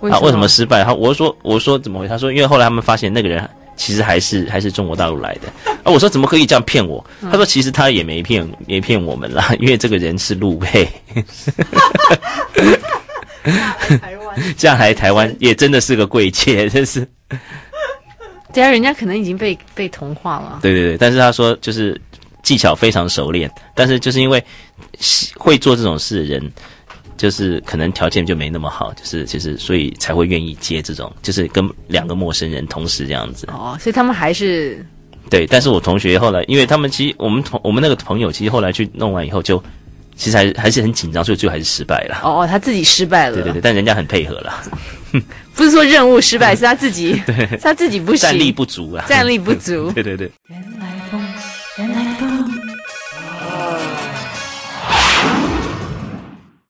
[0.02, 0.84] 啊，为什么失败？
[0.84, 2.10] 他我说我说怎么回事？
[2.10, 3.48] 他说因为后来他们发现那个人。
[3.80, 5.42] 其实还是还是中国大陆来的
[5.84, 5.92] 啊！
[5.92, 7.06] 我说怎么可以这样骗我？
[7.22, 10.84] 他说其实他也没骗没骗我们啦，因为这个人是陆配。
[14.02, 17.08] 台湾这样来台湾也真的是个贵贱， 真是。
[18.52, 20.58] 对啊，人家可能已经被被同化了。
[20.64, 22.02] 对对对，但是他说就是
[22.42, 24.44] 技巧非常熟练，但是就是因为
[25.38, 26.52] 会做这种事的人。
[27.18, 33.48] 就是可能条件就没那么好，就是就是所以才会愿意接这种，就是跟两个陌生人同时这样子。
[33.52, 34.86] 哦，所以他们还是
[35.30, 35.46] 对。
[35.48, 39.62] 但是我同学后来，因为他们其实我们同我们那个朋友，其实后来去弄完以后就，
[40.16, 42.22] 其实还还是很紧张，所以最后还是失败了。
[42.24, 43.36] 哦哦，他自己失败了。
[43.36, 44.64] 对对对，但人家很配合了。
[45.56, 49.92] 不是说任务失败， 是他自己，对，他自己不行，战力不足啊，战力不足。
[49.96, 50.32] 对对对。
[50.50, 51.27] 原来风。